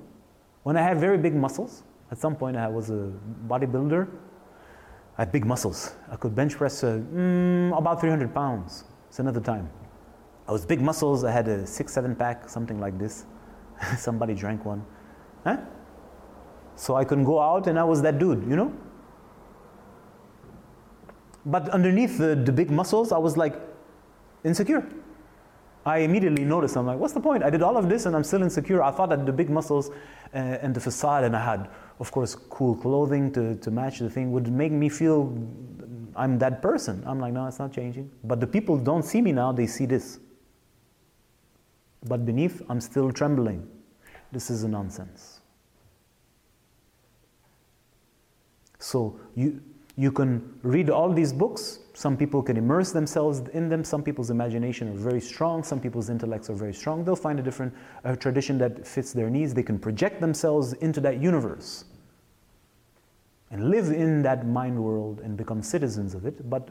When 0.63 0.77
I 0.77 0.83
had 0.83 0.99
very 0.99 1.19
big 1.19 1.35
muscles, 1.35 1.83
at 2.11 2.19
some 2.19 2.35
point 2.35 2.57
I 2.57 2.69
was 2.69 2.91
a 2.91 3.13
bodybuilder, 3.47 4.09
I 5.17 5.23
had 5.23 5.33
big 5.33 5.45
muscles. 5.45 5.95
I 6.11 6.17
could 6.17 6.35
bench 6.35 6.57
press 6.57 6.83
uh, 6.83 7.01
mm, 7.13 7.77
about 7.77 8.01
300 8.01 8.35
pounds. 8.35 8.85
It's 9.09 9.21
another 9.21 9.41
time. 9.41 9.71
I 10.49 10.53
was 10.53 10.67
big 10.67 10.81
muscles. 10.81 11.25
I 11.25 11.31
had 11.31 11.47
a 11.49 11.67
six, 11.67 11.93
seven 11.93 12.17
pack, 12.17 12.49
something 12.49 12.81
like 12.81 12.99
this. 12.99 13.25
Somebody 13.99 14.35
drank 14.35 14.65
one. 14.65 14.85
Huh? 15.45 15.59
So 16.77 16.97
I 16.97 17.05
couldn't 17.05 17.25
go 17.25 17.41
out, 17.41 17.67
and 17.69 17.79
I 17.79 17.85
was 17.85 18.03
that 18.03 18.19
dude, 18.19 18.43
you 18.49 18.57
know? 18.57 18.73
But 21.47 21.69
underneath 21.71 22.19
the, 22.19 22.35
the 22.35 22.53
big 22.53 22.71
muscles, 22.71 23.13
I 23.13 23.19
was 23.19 23.37
like 23.37 23.61
insecure. 24.45 24.87
I 25.87 25.99
immediately 25.99 26.45
noticed, 26.45 26.77
I'm 26.77 26.87
like, 26.87 26.99
what's 26.99 27.13
the 27.13 27.21
point? 27.21 27.43
I 27.43 27.51
did 27.51 27.61
all 27.61 27.77
of 27.77 27.91
this 27.91 28.07
and 28.07 28.17
I'm 28.17 28.25
still 28.25 28.43
insecure. 28.43 28.83
I 28.83 28.91
thought 28.91 29.11
that 29.11 29.27
the 29.27 29.33
big 29.33 29.51
muscles 29.51 29.91
uh, 29.91 30.39
and 30.39 30.75
the 30.75 30.81
facade, 30.81 31.25
and 31.25 31.37
I 31.37 31.45
had, 31.45 31.69
of 32.01 32.11
course, 32.11 32.35
cool 32.35 32.75
clothing 32.75 33.31
to, 33.33 33.57
to 33.57 33.71
match 33.71 33.99
the 33.99 34.09
thing, 34.09 34.33
would 34.33 34.51
make 34.51 34.73
me 34.73 34.89
feel 34.89 35.37
I'm 36.17 36.39
that 36.39 36.63
person. 36.63 37.03
I'm 37.07 37.21
like, 37.21 37.35
no, 37.35 37.47
it's 37.47 37.59
not 37.59 37.73
changing. 37.73 38.11
But 38.25 38.41
the 38.41 38.47
people 38.47 38.79
don't 38.79 39.05
see 39.05 39.21
me 39.21 39.33
now, 39.33 39.53
they 39.53 39.67
see 39.67 39.85
this. 39.85 40.21
But 42.07 42.25
beneath, 42.25 42.63
I'm 42.71 42.81
still 42.81 43.13
trembling. 43.13 43.69
This 44.33 44.51
is 44.51 44.63
a 44.63 44.69
nonsense. 44.69 45.41
So 48.79 49.19
you, 49.35 49.63
you 49.97 50.11
can 50.11 50.59
read 50.63 50.91
all 50.91 51.13
these 51.13 51.33
books. 51.33 51.79
Some 51.93 52.17
people 52.17 52.43
can 52.43 52.57
immerse 52.57 52.91
themselves 52.91 53.43
in 53.53 53.69
them. 53.69 53.85
Some 53.85 54.03
people's 54.03 54.31
imagination 54.31 54.89
are 54.89 54.97
very 54.97 55.21
strong. 55.21 55.63
Some 55.63 55.81
people's 55.81 56.11
intellects 56.11 56.51
are 56.51 56.55
very 56.55 56.75
strong. 56.75 57.05
They'll 57.05 57.15
find 57.15 57.39
a 57.39 57.43
different 57.43 57.73
uh, 58.05 58.17
tradition 58.17 58.59
that 58.59 58.87
fits 58.87 59.13
their 59.13 59.31
needs. 59.31 59.55
They 59.55 59.63
can 59.63 59.79
project 59.79 60.21
themselves 60.21 60.73
into 60.75 61.01
that 61.03 61.21
universe 61.21 61.85
and 63.53 63.71
live 63.71 63.93
in 63.93 64.23
that 64.23 64.47
mind 64.49 64.83
world 64.83 65.21
and 65.21 65.37
become 65.37 65.63
citizens 65.63 66.15
of 66.15 66.27
it. 66.27 66.51
But 66.51 66.71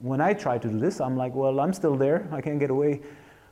when 0.00 0.20
I 0.20 0.32
try 0.32 0.58
to 0.58 0.68
do 0.68 0.78
this, 0.80 1.00
I'm 1.00 1.16
like, 1.16 1.34
well, 1.36 1.60
I'm 1.60 1.72
still 1.72 1.96
there. 1.96 2.28
I 2.32 2.40
can't 2.40 2.58
get 2.58 2.70
away. 2.70 3.00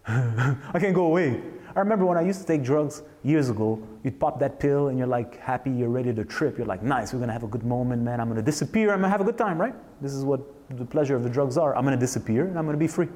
I 0.07 0.79
can't 0.81 0.95
go 0.95 1.05
away. 1.07 1.41
I 1.75 1.81
remember 1.81 2.05
when 2.05 2.19
I 2.19 2.23
used 2.23 2.41
to 2.41 2.47
take 2.47 2.63
drugs 2.63 3.03
years 3.23 3.49
ago, 3.49 3.81
you'd 4.05 4.21
pop 4.21 4.39
that 4.41 4.61
pill 4.61 4.89
and 4.89 4.99
you're 4.99 5.07
like 5.07 5.39
happy, 5.39 5.71
you're 5.71 5.89
ready 5.89 6.13
to 6.13 6.25
trip. 6.25 6.59
You're 6.59 6.67
like, 6.67 6.83
nice, 6.83 7.13
we're 7.13 7.21
gonna 7.21 7.33
have 7.33 7.45
a 7.45 7.49
good 7.49 7.65
moment, 7.65 8.03
man. 8.03 8.21
I'm 8.21 8.29
gonna 8.29 8.43
disappear, 8.43 8.93
I'm 8.93 9.01
gonna 9.01 9.09
have 9.09 9.23
a 9.23 9.25
good 9.25 9.39
time, 9.39 9.59
right? 9.59 9.75
This 10.03 10.13
is 10.13 10.25
what 10.25 10.41
the 10.77 10.85
pleasure 10.85 11.17
of 11.17 11.23
the 11.23 11.31
drugs 11.31 11.57
are. 11.57 11.75
I'm 11.77 11.85
gonna 11.85 11.97
disappear 11.97 12.47
and 12.47 12.59
I'm 12.59 12.67
gonna 12.67 12.77
be 12.77 12.89
free. 12.89 13.09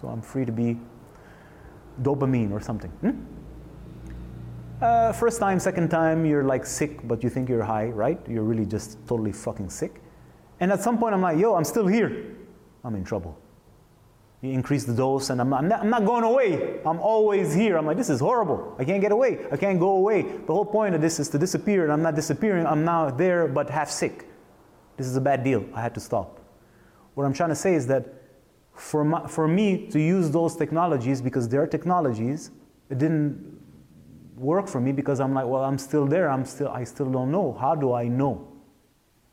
So 0.00 0.08
I'm 0.08 0.22
free 0.22 0.44
to 0.44 0.52
be 0.52 0.78
dopamine 2.02 2.52
or 2.52 2.60
something. 2.60 2.90
Hmm? 2.90 3.10
Uh, 4.80 5.12
first 5.12 5.40
time, 5.40 5.58
second 5.58 5.88
time, 5.88 6.26
you're 6.26 6.44
like 6.44 6.66
sick, 6.66 7.06
but 7.08 7.22
you 7.22 7.30
think 7.30 7.48
you're 7.48 7.62
high, 7.62 7.86
right? 7.86 8.20
You're 8.28 8.42
really 8.42 8.66
just 8.66 8.98
totally 9.06 9.32
fucking 9.32 9.70
sick. 9.70 10.02
And 10.60 10.70
at 10.70 10.82
some 10.82 10.98
point, 10.98 11.14
I'm 11.14 11.22
like, 11.22 11.38
yo, 11.38 11.54
I'm 11.54 11.64
still 11.64 11.86
here. 11.86 12.36
I'm 12.84 12.94
in 12.94 13.04
trouble. 13.04 13.38
Increase 14.52 14.84
the 14.84 14.92
dose, 14.92 15.30
and 15.30 15.40
I'm 15.40 15.48
not, 15.48 15.60
I'm 15.60 15.68
not, 15.68 15.80
I'm 15.80 15.88
not 15.88 16.04
going 16.04 16.22
away. 16.22 16.80
I'm 16.84 17.00
always 17.00 17.54
here. 17.54 17.78
I'm 17.78 17.86
like, 17.86 17.96
this 17.96 18.10
is 18.10 18.20
horrible. 18.20 18.76
I 18.78 18.84
can't 18.84 19.00
get 19.00 19.10
away. 19.10 19.46
I 19.50 19.56
can't 19.56 19.80
go 19.80 19.92
away. 19.96 20.20
The 20.20 20.52
whole 20.52 20.66
point 20.66 20.94
of 20.94 21.00
this 21.00 21.18
is 21.18 21.30
to 21.30 21.38
disappear, 21.38 21.84
and 21.84 21.90
I'm 21.90 22.02
not 22.02 22.14
disappearing. 22.14 22.66
I'm 22.66 22.84
now 22.84 23.08
there, 23.08 23.48
but 23.48 23.70
half 23.70 23.88
sick. 23.88 24.28
This 24.98 25.06
is 25.06 25.16
a 25.16 25.20
bad 25.20 25.44
deal. 25.44 25.64
I 25.72 25.80
had 25.80 25.94
to 25.94 26.00
stop. 26.00 26.40
What 27.14 27.24
I'm 27.24 27.32
trying 27.32 27.48
to 27.48 27.54
say 27.54 27.74
is 27.74 27.86
that 27.86 28.06
for, 28.74 29.02
my, 29.02 29.26
for 29.26 29.48
me 29.48 29.86
to 29.86 29.98
use 29.98 30.30
those 30.30 30.56
technologies, 30.56 31.22
because 31.22 31.48
they're 31.48 31.66
technologies, 31.66 32.50
it 32.90 32.98
didn't 32.98 33.58
work 34.36 34.68
for 34.68 34.78
me 34.78 34.92
because 34.92 35.20
I'm 35.20 35.32
like, 35.32 35.46
well, 35.46 35.64
I'm 35.64 35.78
still 35.78 36.06
there. 36.06 36.28
I'm 36.28 36.44
still, 36.44 36.68
I 36.68 36.84
still 36.84 37.10
don't 37.10 37.30
know. 37.30 37.56
How 37.58 37.74
do 37.74 37.94
I 37.94 38.08
know? 38.08 38.46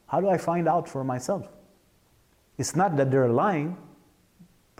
How 0.07 0.21
do 0.21 0.29
I 0.29 0.37
find 0.37 0.69
out 0.69 0.87
for 0.87 1.03
myself? 1.03 1.49
It's 2.57 2.77
not 2.77 2.95
that 2.95 3.11
they're 3.11 3.27
lying. 3.27 3.75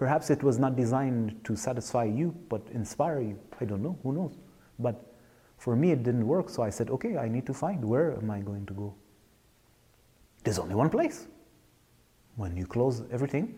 Perhaps 0.02 0.32
it 0.32 0.42
was 0.42 0.58
not 0.58 0.76
designed 0.76 1.40
to 1.44 1.56
satisfy 1.56 2.06
you, 2.06 2.36
but 2.50 2.64
inspire 2.74 3.22
you. 3.22 3.38
I 3.60 3.66
don't 3.66 3.84
know, 3.84 4.00
who 4.02 4.14
knows? 4.14 4.36
But 4.80 5.14
for 5.60 5.76
me, 5.76 5.92
it 5.92 6.02
didn't 6.02 6.26
work, 6.26 6.50
so 6.50 6.64
I 6.64 6.72
said, 6.72 6.90
okay, 6.90 7.18
I 7.18 7.28
need 7.30 7.46
to 7.46 7.54
find 7.54 7.86
where 7.86 8.14
am 8.18 8.32
I 8.32 8.40
going 8.40 8.66
to 8.66 8.74
go? 8.74 8.96
There's 10.44 10.58
only 10.58 10.74
one 10.74 10.90
place. 10.90 11.28
When 12.36 12.58
you 12.58 12.66
close 12.66 13.04
everything, 13.12 13.54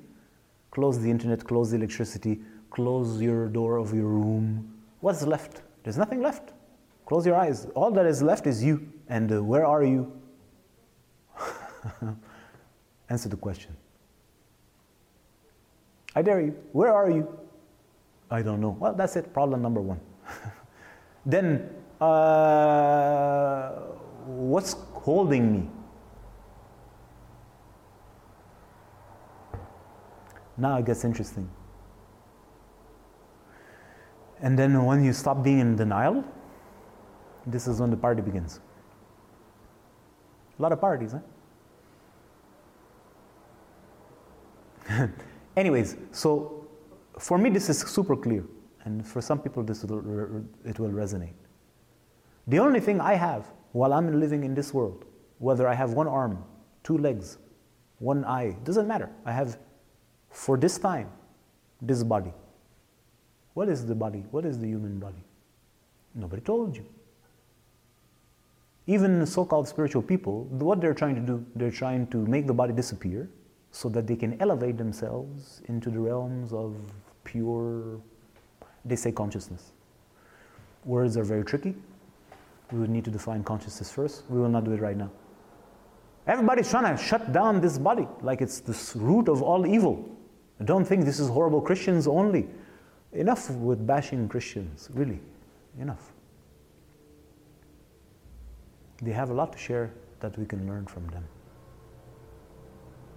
close 0.72 1.00
the 1.00 1.10
internet, 1.10 1.46
close 1.46 1.72
the 1.72 1.78
electricity, 1.78 2.42
close 2.72 3.22
your 3.22 3.48
door 3.48 3.78
of 3.78 3.94
your 3.94 4.10
room, 4.10 4.70
what's 5.00 5.24
left? 5.26 5.62
There's 5.84 5.98
nothing 5.98 6.22
left. 6.22 6.52
Close 7.06 7.26
your 7.26 7.38
eyes. 7.38 7.68
All 7.74 7.92
that 7.92 8.06
is 8.06 8.22
left 8.22 8.48
is 8.48 8.62
you. 8.62 8.86
And 9.08 9.32
uh, 9.32 9.42
where 9.42 9.66
are 9.66 9.86
you? 9.86 10.12
Answer 13.10 13.30
the 13.30 13.38
question. 13.38 13.78
I 16.16 16.22
dare 16.22 16.42
you. 16.42 16.56
Where 16.72 16.94
are 16.94 17.10
you? 17.10 17.28
I 18.30 18.42
don't 18.42 18.62
know. 18.62 18.78
Well, 18.80 18.94
that's 18.94 19.16
it. 19.16 19.34
Problem 19.34 19.62
number 19.62 19.82
one. 19.82 20.00
then 21.26 21.70
uh, 22.00 23.70
what's 24.26 24.76
holding 24.94 25.52
me? 25.54 25.70
Now 30.58 30.78
it 30.78 30.86
gets 30.86 31.04
interesting. 31.04 31.50
And 34.42 34.60
then 34.60 34.86
when 34.86 35.04
you 35.04 35.14
stop 35.14 35.44
being 35.44 35.60
in 35.60 35.76
denial, 35.76 36.24
this 37.48 37.68
is 37.68 37.80
when 37.80 37.90
the 37.90 37.98
party 37.98 38.22
begins. 38.22 38.60
A 40.60 40.62
lot 40.62 40.72
of 40.72 40.80
parties, 40.80 41.16
huh? 44.88 45.08
Anyways, 45.56 45.98
so 46.12 46.68
for 47.20 47.38
me, 47.38 47.50
this 47.50 47.70
is 47.70 47.80
super 47.80 48.16
clear. 48.16 48.44
And 48.86 49.06
for 49.06 49.22
some 49.22 49.40
people, 49.40 49.64
this 49.64 49.84
will, 49.84 50.44
it 50.66 50.80
will 50.80 50.90
resonate. 50.90 51.34
The 52.48 52.60
only 52.60 52.80
thing 52.80 53.00
I 53.00 53.14
have 53.14 53.46
while 53.72 53.94
I'm 53.94 54.20
living 54.20 54.44
in 54.44 54.54
this 54.54 54.74
world, 54.74 55.06
whether 55.40 55.68
I 55.68 55.74
have 55.74 55.94
one 55.94 56.08
arm, 56.08 56.44
two 56.84 56.98
legs, 56.98 57.38
one 58.00 58.26
eye, 58.26 58.58
doesn't 58.64 58.88
matter. 58.88 59.10
I 59.26 59.32
have, 59.32 59.58
for 60.30 60.58
this 60.58 60.78
time, 60.78 61.10
this 61.82 62.04
body. 62.04 62.34
What 63.54 63.70
is 63.70 63.86
the 63.86 63.96
body? 63.96 64.26
What 64.32 64.46
is 64.46 64.60
the 64.60 64.68
human 64.68 65.00
body? 65.00 65.24
Nobody 66.16 66.42
told 66.42 66.76
you. 66.76 66.86
Even 68.88 69.26
so 69.26 69.46
called 69.46 69.68
spiritual 69.68 70.02
people, 70.02 70.44
what 70.46 70.82
they're 70.82 70.94
trying 70.94 71.16
to 71.16 71.22
do, 71.22 71.46
they're 71.56 71.72
trying 71.72 72.08
to 72.08 72.18
make 72.18 72.48
the 72.48 72.54
body 72.54 72.74
disappear 72.74 73.30
so 73.74 73.90
that 73.90 74.06
they 74.06 74.16
can 74.16 74.40
elevate 74.40 74.78
themselves 74.78 75.64
into 75.68 75.90
the 75.90 76.00
realms 76.00 76.54
of 76.54 76.76
pure, 77.24 78.00
they 78.86 78.96
say 78.96 79.12
consciousness. 79.12 79.72
Words 80.86 81.18
are 81.18 81.24
very 81.24 81.44
tricky. 81.44 81.74
We 82.72 82.78
would 82.78 82.92
need 82.92 83.04
to 83.06 83.12
define 83.12 83.44
consciousness 83.44 83.92
first. 83.92 84.26
We 84.30 84.40
will 84.40 84.48
not 84.48 84.64
do 84.64 84.74
it 84.74 84.80
right 84.80 84.96
now. 84.96 85.10
Everybody's 86.28 86.70
trying 86.70 86.96
to 86.96 87.04
shut 87.04 87.34
down 87.34 87.62
this 87.62 87.80
body 87.80 88.08
like 88.22 88.42
it's 88.42 88.60
the 88.60 89.00
root 89.00 89.28
of 89.28 89.42
all 89.42 89.66
evil. 89.66 90.08
Don't 90.66 90.86
think 90.86 91.04
this 91.04 91.20
is 91.20 91.28
horrible 91.28 91.60
Christians 91.60 92.08
only. 92.08 92.48
Enough 93.12 93.50
with 93.52 93.88
bashing 93.88 94.30
Christians, 94.30 94.90
really. 94.94 95.20
Enough. 95.80 96.12
They 99.02 99.12
have 99.12 99.32
a 99.32 99.34
lot 99.34 99.52
to 99.54 99.58
share 99.58 99.92
that 100.20 100.38
we 100.38 100.46
can 100.46 100.68
learn 100.68 100.86
from 100.86 101.08
them. 101.08 101.24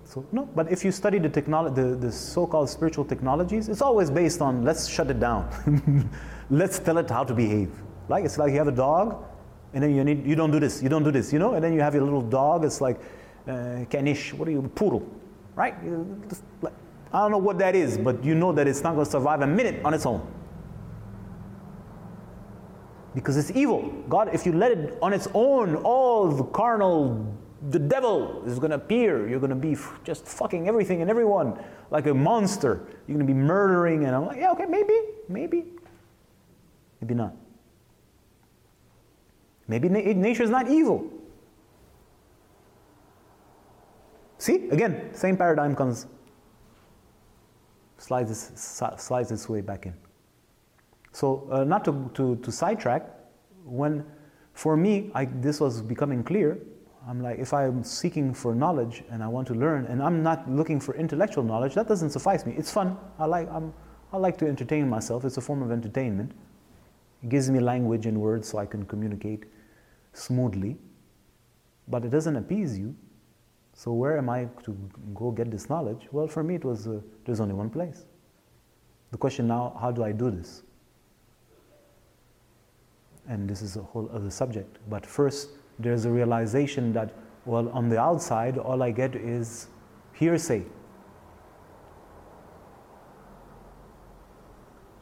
So, 0.07 0.25
no, 0.31 0.49
but 0.55 0.71
if 0.71 0.85
you 0.85 0.92
study 0.92 1.19
the, 1.19 1.29
technolo- 1.29 1.75
the, 1.75 1.97
the 1.97 2.12
so 2.12 2.47
called 2.47 2.71
spiritual 2.71 3.05
technologies, 3.05 3.69
it's 3.69 3.83
always 3.83 4.09
based 4.09 4.40
on 4.40 4.62
let's 4.62 4.87
shut 4.87 5.11
it 5.11 5.19
down. 5.19 6.09
let's 6.51 6.79
tell 6.79 6.99
it 6.99 7.11
how 7.11 7.25
to 7.25 7.35
behave. 7.35 7.73
Like 8.09 8.25
it's 8.25 8.38
like 8.38 8.53
you 8.53 8.59
have 8.59 8.69
a 8.69 8.73
dog, 8.73 9.25
and 9.75 9.83
then 9.83 9.97
you 9.97 10.05
need, 10.05 10.25
you 10.25 10.37
don't 10.37 10.53
do 10.53 10.61
this, 10.61 10.81
you 10.81 10.88
don't 10.88 11.03
do 11.03 11.11
this, 11.11 11.33
you 11.33 11.40
know, 11.40 11.55
and 11.55 11.64
then 11.64 11.73
you 11.73 11.81
have 11.81 11.92
your 11.92 12.05
little 12.05 12.23
dog, 12.23 12.64
it's 12.64 12.81
like 12.81 13.01
uh, 13.49 13.85
caniche, 13.90 14.33
what 14.33 14.47
are 14.47 14.53
you, 14.53 14.62
poodle, 14.77 15.05
right? 15.57 15.75
I 17.12 17.21
don't 17.21 17.33
know 17.33 17.38
what 17.38 17.59
that 17.59 17.75
is, 17.75 17.99
but 17.99 18.25
you 18.25 18.37
know 18.37 18.53
that 18.53 18.69
it's 18.69 18.83
not 18.83 18.95
going 18.95 19.07
to 19.07 19.11
survive 19.11 19.40
a 19.40 19.47
minute 19.47 19.85
on 19.85 19.92
its 19.92 20.07
own. 20.07 20.25
Because 23.12 23.37
it's 23.37 23.51
evil. 23.57 23.90
God, 24.09 24.31
if 24.33 24.47
you 24.47 24.53
let 24.53 24.71
it 24.71 24.99
on 25.03 25.12
its 25.12 25.27
own, 25.35 25.77
all 25.77 26.29
the 26.29 26.45
carnal, 26.45 27.35
the 27.71 27.79
devil 27.79 28.42
is 28.47 28.59
going 28.59 28.71
to 28.71 28.77
appear. 28.77 29.29
You're 29.29 29.40
going 29.40 29.51
to 29.51 29.57
be 29.57 29.77
just 30.05 30.27
fucking 30.27 30.69
everything 30.69 31.01
and 31.01 31.11
everyone 31.11 31.59
like 31.90 32.07
a 32.07 32.14
monster. 32.14 32.87
You're 33.07 33.16
going 33.16 33.27
to 33.27 33.33
be 33.33 33.38
murdering. 33.38 34.05
And 34.05 34.14
I'm 34.14 34.27
like, 34.27 34.38
yeah, 34.38 34.51
okay, 34.53 34.66
maybe, 34.66 34.95
maybe, 35.29 35.64
maybe 37.01 37.14
not. 37.14 37.35
Maybe 39.69 39.88
na- 39.88 40.01
nature 40.01 40.42
is 40.42 40.51
not 40.51 40.69
evil. 40.69 41.11
See, 44.38 44.69
again, 44.69 45.14
same 45.14 45.37
paradigm 45.37 45.75
comes 45.75 46.07
slides, 47.99 48.31
its, 48.31 48.83
slides 49.03 49.33
its 49.33 49.49
way 49.49 49.62
back 49.62 49.87
in. 49.87 49.95
So, 51.12 51.49
uh, 51.51 51.64
not 51.64 51.85
to, 51.87 52.11
to, 52.14 52.37
to, 52.37 52.53
sidetrack, 52.53 53.09
when 53.64 54.05
for 54.53 54.77
me, 54.77 55.11
I, 55.14 55.25
this 55.25 55.61
was 55.61 55.81
becoming 55.81 56.23
clear, 56.23 56.59
I'm 57.09 57.23
like, 57.23 57.38
if 57.38 57.55
I'm 57.55 57.85
seeking 57.85 58.35
for 58.35 58.55
knowledge 58.55 59.05
and 59.11 59.23
I 59.23 59.29
want 59.29 59.47
to 59.49 59.55
learn, 59.55 59.87
and 59.87 60.03
I'm 60.03 60.23
not 60.23 60.51
looking 60.51 60.81
for 60.81 60.95
intellectual 60.97 61.45
knowledge, 61.45 61.75
that 61.75 61.87
doesn't 61.87 62.11
suffice 62.11 62.45
me. 62.45 62.55
It's 62.57 62.73
fun. 62.73 62.99
I 63.19 63.27
like, 63.27 63.49
I'm, 63.51 63.73
I 64.12 64.16
like 64.16 64.37
to 64.38 64.47
entertain 64.47 64.88
myself. 64.88 65.25
It's 65.25 65.37
a 65.37 65.40
form 65.40 65.62
of 65.62 65.71
entertainment. 65.71 66.33
It 67.23 67.29
gives 67.29 67.49
me 67.49 67.61
language 67.61 68.07
and 68.07 68.21
words 68.21 68.49
so 68.49 68.59
I 68.59 68.66
can 68.66 68.85
communicate 68.87 69.45
smoothly. 70.14 70.77
But 71.87 72.05
it 72.05 72.11
doesn't 72.11 72.35
appease 72.35 72.77
you. 72.77 72.97
So 73.73 73.92
where 73.92 74.19
am 74.19 74.29
I 74.29 74.49
to 74.64 74.77
go 75.14 75.31
get 75.31 75.51
this 75.51 75.69
knowledge? 75.69 76.09
Well, 76.11 76.27
for 76.27 76.42
me, 76.42 76.57
it 76.57 76.64
was 76.64 76.88
uh, 76.88 77.01
there's 77.25 77.40
only 77.40 77.55
one 77.55 77.71
place. 77.71 78.07
The 79.12 79.19
question 79.19 79.47
now, 79.47 79.77
how 79.81 79.92
do 79.92 80.03
I 80.03 80.11
do 80.11 80.31
this? 80.31 80.62
And 83.29 83.49
this 83.49 83.62
is 83.62 83.77
a 83.77 83.83
whole 83.83 84.11
other 84.12 84.31
subject. 84.31 84.79
But 84.88 85.07
first, 85.07 85.51
there's 85.79 86.05
a 86.05 86.11
realization 86.11 86.93
that, 86.93 87.15
well, 87.45 87.69
on 87.71 87.89
the 87.89 87.99
outside, 87.99 88.59
all 88.59 88.83
I 88.83 88.91
get 88.91 89.15
is 89.15 89.69
hearsay. 90.15 90.65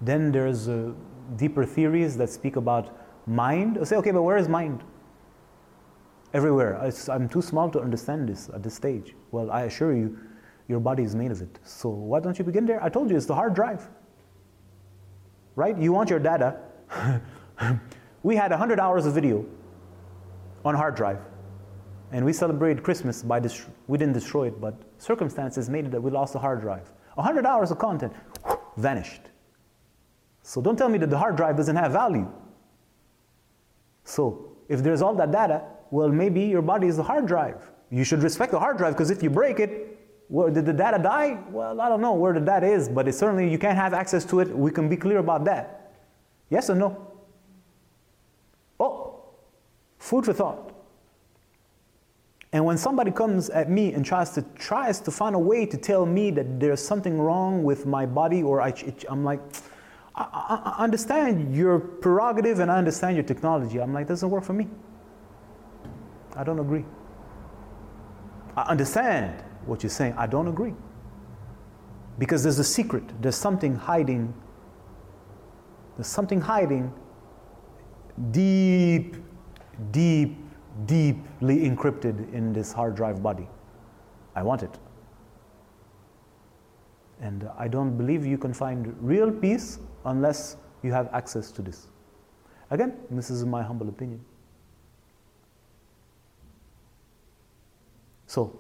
Then 0.01 0.33
there's 0.33 0.69
uh, 0.69 0.93
deeper 1.37 1.65
theories 1.65 2.17
that 2.19 2.29
speak 2.29 2.57
about 2.57 2.99
mind. 3.27 3.79
I 3.81 3.85
say, 3.85 3.97
okay, 3.97 4.11
but 4.11 4.23
where 4.23 4.37
is 4.37 4.49
mind? 4.49 4.83
everywhere. 6.35 6.93
I'm 7.09 7.29
too 7.29 7.41
small 7.41 7.71
to 7.71 7.81
understand 7.81 8.29
this 8.29 8.51
at 8.53 8.63
this 8.63 8.75
stage. 8.75 9.15
Well, 9.31 9.51
I 9.51 9.63
assure 9.63 9.97
you, 9.97 10.19
your 10.69 10.81
body 10.81 11.05
is 11.05 11.15
made 11.15 11.31
of 11.31 11.41
it. 11.41 11.59
So 11.63 11.89
why 11.89 12.21
don't 12.21 12.39
you 12.39 12.45
begin 12.45 12.67
there? 12.67 12.83
I 12.83 12.89
told 12.89 13.09
you 13.09 13.17
it's 13.17 13.27
the 13.27 13.35
hard 13.35 13.55
drive. 13.55 13.89
Right? 15.55 15.79
You 15.79 15.93
want 15.93 16.11
your 16.11 16.19
data. 16.19 16.59
we 18.25 18.35
had 18.35 18.51
100 18.51 18.81
hours 18.81 19.07
of 19.07 19.15
video 19.15 19.47
on 20.65 20.75
hard 20.75 20.95
drive. 20.95 21.21
And 22.13 22.25
we 22.25 22.33
celebrated 22.33 22.83
Christmas 22.83 23.23
by 23.23 23.41
this. 23.41 23.67
We 23.87 23.99
didn't 23.99 24.15
destroy 24.15 24.49
it, 24.49 24.61
but 24.61 24.75
circumstances 24.99 25.69
made 25.69 25.87
it 25.87 25.91
that 25.93 26.01
we 26.01 26.11
lost 26.11 26.33
the 26.33 26.39
hard 26.39 26.61
drive. 26.61 26.93
100 27.15 27.47
hours 27.47 27.71
of 27.71 27.79
content 27.79 28.13
vanished. 28.77 29.23
So 30.43 30.61
don't 30.61 30.77
tell 30.77 30.89
me 30.89 30.99
that 30.99 31.11
the 31.11 31.19
hard 31.19 31.37
drive 31.37 31.57
doesn't 31.57 31.77
have 31.77 31.93
value. 31.93 32.31
So 34.05 34.57
if 34.69 34.83
there's 34.83 35.03
all 35.03 35.15
that 35.15 35.33
data, 35.33 35.65
well, 35.91 36.09
maybe 36.09 36.43
your 36.43 36.63
body 36.63 36.87
is 36.87 36.97
the 36.97 37.03
hard 37.03 37.27
drive. 37.27 37.71
You 37.91 38.05
should 38.05 38.23
respect 38.23 38.53
the 38.53 38.59
hard 38.59 38.77
drive 38.77 38.95
because 38.95 39.11
if 39.11 39.23
you 39.23 39.31
break 39.31 39.61
it, 39.61 39.99
well, 40.29 40.51
did 40.51 40.67
the 40.67 40.73
data 40.73 40.99
die? 40.99 41.39
Well, 41.51 41.81
I 41.81 41.89
don't 41.89 42.01
know 42.01 42.15
where 42.15 42.33
the 42.33 42.41
data 42.41 42.67
is, 42.67 42.89
but 42.89 43.13
certainly 43.15 43.51
you 43.51 43.59
can't 43.59 43.77
have 43.77 43.95
access 43.95 44.25
to 44.27 44.41
it. 44.41 44.49
We 44.49 44.71
can 44.71 44.89
be 44.89 44.97
clear 44.97 45.19
about 45.19 45.45
that. 45.45 45.93
Yes 46.51 46.71
or 46.71 46.75
no? 46.75 47.14
Food 50.05 50.27
for 50.27 50.35
thought. 50.35 50.71
And 52.53 52.63
when 52.67 52.77
somebody 52.77 53.11
comes 53.11 53.49
at 53.49 53.71
me 53.71 53.95
and 53.95 54.05
tries 54.05 54.33
to 54.33 54.43
tries 54.55 55.01
to 55.01 55.11
find 55.11 55.35
a 55.35 55.39
way 55.39 55.65
to 55.65 55.79
tell 55.79 56.05
me 56.05 56.31
that 56.33 56.61
there's 56.61 56.87
something 56.87 57.19
wrong 57.19 57.65
with 57.65 57.87
my 57.87 58.05
body, 58.05 58.43
or 58.43 58.61
I, 58.61 58.75
am 59.09 59.25
like, 59.25 59.41
I, 60.15 60.75
I 60.77 60.85
understand 60.85 61.57
your 61.57 61.79
prerogative 61.79 62.59
and 62.59 62.71
I 62.71 62.77
understand 62.77 63.17
your 63.17 63.25
technology. 63.25 63.81
I'm 63.81 63.95
like, 63.95 64.07
doesn't 64.07 64.29
work 64.29 64.45
for 64.45 64.53
me. 64.53 64.69
I 66.37 66.45
don't 66.45 66.59
agree. 66.59 66.85
I 68.59 68.63
understand 68.65 69.43
what 69.65 69.83
you're 69.83 69.89
saying. 69.89 70.17
I 70.19 70.27
don't 70.27 70.49
agree. 70.49 70.75
Because 72.19 72.43
there's 72.43 72.59
a 72.59 72.65
secret, 72.79 73.05
there's 73.23 73.37
something 73.37 73.75
hiding. 73.75 74.35
There's 75.97 76.09
something 76.09 76.43
hiding 76.43 76.93
deep, 78.31 79.17
deep, 79.91 80.37
deeply 80.87 81.59
encrypted 81.69 82.33
in 82.33 82.53
this 82.53 82.73
hard 82.73 82.95
drive 82.95 83.23
body. 83.23 83.49
I 84.35 84.43
want 84.43 84.63
it. 84.63 84.79
And 87.21 87.49
I 87.57 87.69
don't 87.69 87.97
believe 87.97 88.27
you 88.27 88.39
can 88.39 88.53
find 88.53 88.95
real 89.01 89.31
peace 89.31 89.79
unless 90.05 90.57
you 90.83 90.93
have 90.93 91.09
access 91.13 91.51
to 91.53 91.63
this. 91.63 91.89
Again, 92.71 92.95
this 93.11 93.31
is 93.31 93.45
my 93.45 93.63
humble 93.63 93.89
opinion. 93.89 94.25
So, 98.27 98.59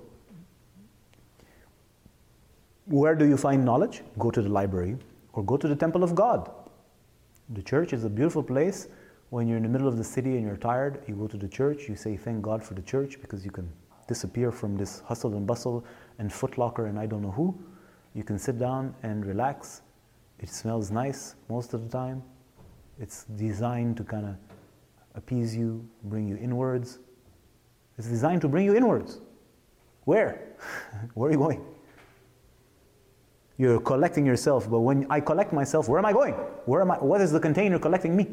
where 2.87 3.15
do 3.15 3.27
you 3.27 3.37
find 3.37 3.65
knowledge? 3.65 4.03
Go 4.19 4.31
to 4.31 4.41
the 4.41 4.49
library 4.49 4.97
or 5.33 5.43
go 5.43 5.57
to 5.57 5.67
the 5.67 5.75
temple 5.75 6.05
of 6.05 6.15
God. 6.15 6.51
The 7.51 7.63
church 7.63 7.93
is 7.93 8.05
a 8.05 8.11
beautiful 8.11 8.43
place. 8.43 8.89
When 9.35 9.49
you're 9.49 9.57
in 9.57 9.65
the 9.65 9.69
middle 9.69 9.89
of 9.89 9.97
the 9.97 10.05
city 10.05 10.37
and 10.37 10.47
you're 10.47 10.57
tired, 10.57 11.03
you 11.09 11.17
go 11.17 11.27
to 11.27 11.37
the 11.37 11.49
church, 11.49 11.89
you 11.89 11.97
say, 11.97 12.17
Thank 12.17 12.41
God 12.41 12.63
for 12.63 12.75
the 12.75 12.83
church 12.83 13.21
because 13.21 13.45
you 13.45 13.51
can 13.51 13.69
disappear 14.07 14.53
from 14.53 14.77
this 14.77 15.01
hustle 15.01 15.35
and 15.35 15.45
bustle 15.45 15.85
and 16.21 16.31
footlocker 16.31 16.89
and 16.89 17.01
I 17.01 17.07
don't 17.07 17.21
know 17.21 17.33
who. 17.33 17.53
You 18.15 18.23
can 18.23 18.39
sit 18.39 18.61
down 18.61 18.95
and 19.03 19.27
relax. 19.27 19.83
It 20.39 20.51
smells 20.51 20.93
nice 20.93 21.35
most 21.49 21.75
of 21.75 21.83
the 21.83 21.89
time. 21.89 22.23
It's 23.01 23.25
designed 23.25 23.97
to 23.97 24.05
kind 24.05 24.25
of 24.25 24.37
appease 25.17 25.57
you, 25.57 25.85
bring 26.05 26.29
you 26.29 26.37
inwards. 26.37 27.01
It's 27.99 28.07
designed 28.07 28.41
to 28.43 28.49
bring 28.49 28.65
you 28.65 28.77
inwards. 28.77 29.19
Where? 30.05 30.55
where 31.15 31.31
are 31.31 31.33
you 31.33 31.39
going? 31.39 31.61
You're 33.57 33.81
collecting 33.81 34.25
yourself, 34.25 34.71
but 34.71 34.79
when 34.79 35.09
I 35.11 35.19
collect 35.19 35.53
myself, 35.53 35.89
where 35.89 35.99
am 35.99 36.07
I 36.07 36.13
going? 36.13 36.35
Where 36.67 36.83
am 36.83 36.93
I? 36.93 36.99
What 36.99 37.21
is 37.21 37.33
the 37.33 37.41
container 37.41 37.81
collecting 37.81 38.15
me? 38.15 38.29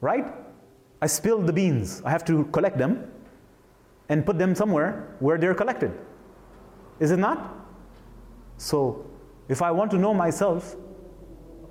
Right? 0.00 0.26
I 1.02 1.06
spilled 1.06 1.46
the 1.46 1.52
beans. 1.52 2.02
I 2.04 2.10
have 2.10 2.24
to 2.26 2.44
collect 2.46 2.78
them 2.78 3.10
and 4.08 4.24
put 4.26 4.38
them 4.38 4.54
somewhere 4.54 5.16
where 5.20 5.38
they're 5.38 5.54
collected. 5.54 5.92
Is 6.98 7.10
it 7.10 7.18
not? 7.18 7.54
So, 8.58 9.06
if 9.48 9.62
I 9.62 9.70
want 9.70 9.90
to 9.92 9.98
know 9.98 10.12
myself, 10.12 10.76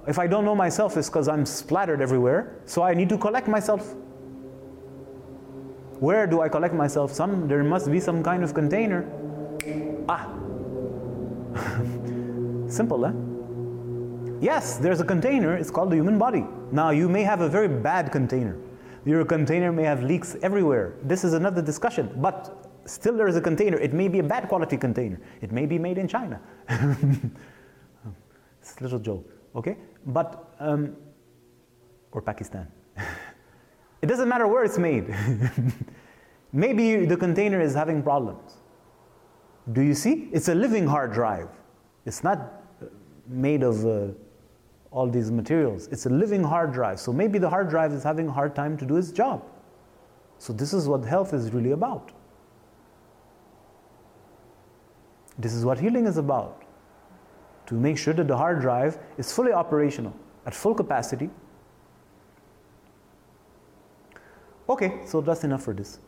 if 0.08 0.18
I 0.18 0.26
don't 0.28 0.44
know 0.44 0.56
myself, 0.56 0.98
it's 0.98 1.10
because 1.10 1.28
I'm 1.28 1.46
splattered 1.46 2.02
everywhere. 2.02 2.62
So 2.66 2.82
I 2.82 2.94
need 2.94 3.10
to 3.10 3.18
collect 3.18 3.48
myself. 3.48 3.94
Where 6.00 6.26
do 6.26 6.42
I 6.42 6.50
collect 6.50 6.74
myself? 6.74 7.14
Some 7.14 7.48
there 7.48 7.64
must 7.64 7.92
be 7.92 8.00
some 8.00 8.24
kind 8.24 8.44
of 8.44 8.54
container. 8.54 9.06
Ah. 10.08 10.34
Simple, 12.68 13.06
eh? 13.06 13.29
Yes, 14.42 14.78
there's 14.78 15.02
a 15.02 15.06
container, 15.06 15.56
it's 15.56 15.70
called 15.70 15.92
the 15.92 15.98
human 15.98 16.18
body. 16.18 16.46
Now 16.72 16.92
you 16.92 17.10
may 17.10 17.24
have 17.24 17.42
a 17.42 17.50
very 17.50 17.68
bad 17.68 18.12
container. 18.12 18.58
Your 19.06 19.26
container 19.26 19.72
may 19.72 19.84
have 19.84 20.04
leaks 20.04 20.36
everywhere. 20.42 20.94
This 21.04 21.24
is 21.24 21.34
another 21.34 21.62
discussion. 21.62 22.10
But 22.18 22.70
still 22.86 23.16
there 23.18 23.28
is 23.28 23.36
a 23.36 23.42
container. 23.42 23.78
It 23.78 23.94
may 23.94 24.08
be 24.08 24.20
a 24.20 24.24
bad 24.24 24.48
quality 24.48 24.78
container. 24.78 25.20
It 25.42 25.52
may 25.52 25.66
be 25.66 25.78
made 25.78 25.98
in 25.98 26.08
China. 26.08 26.40
it's 28.62 28.80
a 28.80 28.84
little 28.84 29.00
joke, 29.00 29.30
okay? 29.56 29.78
But, 30.06 30.54
um, 30.60 30.96
or 32.12 32.22
Pakistan. 32.22 32.68
it 34.02 34.08
doesn't 34.08 34.30
matter 34.30 34.48
where 34.48 34.64
it's 34.64 34.78
made. 34.78 35.14
Maybe 36.52 37.06
the 37.06 37.18
container 37.18 37.62
is 37.62 37.74
having 37.74 38.02
problems. 38.02 38.58
Do 39.72 39.82
you 39.82 39.94
see? 39.94 40.30
It's 40.32 40.48
a 40.48 40.56
living 40.56 40.88
hard 40.88 41.14
drive. 41.14 41.50
It's 42.06 42.24
not 42.24 42.64
made 43.28 43.62
of 43.62 43.86
uh, 43.86 44.14
all 44.92 45.08
these 45.08 45.30
materials. 45.32 45.88
It's 45.88 46.06
a 46.06 46.10
living 46.10 46.44
hard 46.44 46.74
drive. 46.74 47.00
So 47.00 47.14
maybe 47.14 47.40
the 47.40 47.50
hard 47.50 47.70
drive 47.70 47.94
is 47.94 48.04
having 48.04 48.28
a 48.28 48.32
hard 48.32 48.56
time 48.56 48.78
to 48.78 48.86
do 48.86 48.98
its 48.98 49.12
job. 49.12 49.44
So 50.40 50.54
this 50.54 50.74
is 50.74 50.88
what 50.88 51.04
health 51.06 51.34
is 51.34 51.52
really 51.52 51.72
about. 51.72 52.12
This 55.38 55.54
is 55.54 55.64
what 55.64 55.80
healing 55.80 56.06
is 56.06 56.18
about. 56.18 56.64
To 57.68 57.76
make 57.76 57.98
sure 57.98 58.14
that 58.14 58.28
the 58.28 58.36
hard 58.36 58.62
drive 58.62 58.98
is 59.18 59.32
fully 59.32 59.52
operational, 59.52 60.14
at 60.46 60.56
full 60.56 60.74
capacity. 60.74 61.30
Okay, 64.68 65.00
so 65.06 65.22
that's 65.22 65.44
enough 65.44 65.64
for 65.64 65.74
this. 65.74 66.00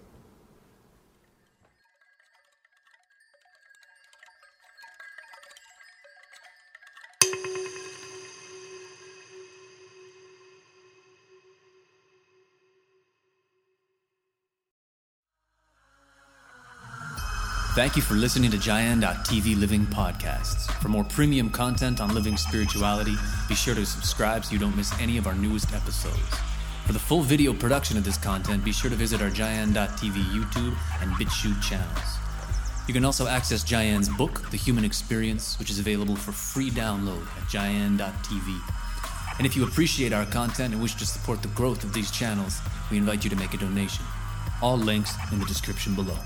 Thank 17.81 17.95
you 17.95 18.03
for 18.03 18.13
listening 18.13 18.51
to 18.51 18.57
Gyan.tv 18.57 19.59
Living 19.59 19.87
Podcasts. 19.87 20.71
For 20.83 20.89
more 20.89 21.03
premium 21.03 21.49
content 21.49 21.99
on 21.99 22.13
living 22.13 22.37
spirituality, 22.37 23.15
be 23.49 23.55
sure 23.55 23.73
to 23.73 23.87
subscribe 23.87 24.45
so 24.45 24.53
you 24.53 24.59
don't 24.59 24.77
miss 24.77 24.93
any 24.99 25.17
of 25.17 25.25
our 25.25 25.33
newest 25.33 25.73
episodes. 25.73 26.21
For 26.85 26.93
the 26.93 26.99
full 26.99 27.21
video 27.21 27.55
production 27.55 27.97
of 27.97 28.03
this 28.03 28.19
content, 28.19 28.63
be 28.63 28.71
sure 28.71 28.91
to 28.91 28.95
visit 28.95 29.19
our 29.19 29.31
Gyan.tv 29.31 30.13
YouTube 30.13 30.77
and 31.01 31.11
BitChute 31.13 31.59
channels. 31.63 32.19
You 32.87 32.93
can 32.93 33.03
also 33.03 33.25
access 33.25 33.63
Gyan's 33.63 34.09
book, 34.09 34.51
The 34.51 34.57
Human 34.57 34.85
Experience, 34.85 35.57
which 35.57 35.71
is 35.71 35.79
available 35.79 36.15
for 36.15 36.31
free 36.31 36.69
download 36.69 37.23
at 37.23 37.47
Gyan.tv. 37.49 38.59
And 39.39 39.47
if 39.47 39.55
you 39.55 39.63
appreciate 39.63 40.13
our 40.13 40.27
content 40.27 40.75
and 40.75 40.83
wish 40.83 40.93
to 40.93 41.05
support 41.07 41.41
the 41.41 41.47
growth 41.47 41.83
of 41.83 41.93
these 41.93 42.11
channels, 42.11 42.59
we 42.91 42.99
invite 42.99 43.23
you 43.23 43.31
to 43.31 43.35
make 43.35 43.55
a 43.55 43.57
donation. 43.57 44.05
All 44.61 44.77
links 44.77 45.15
in 45.31 45.39
the 45.39 45.45
description 45.45 45.95
below. 45.95 46.19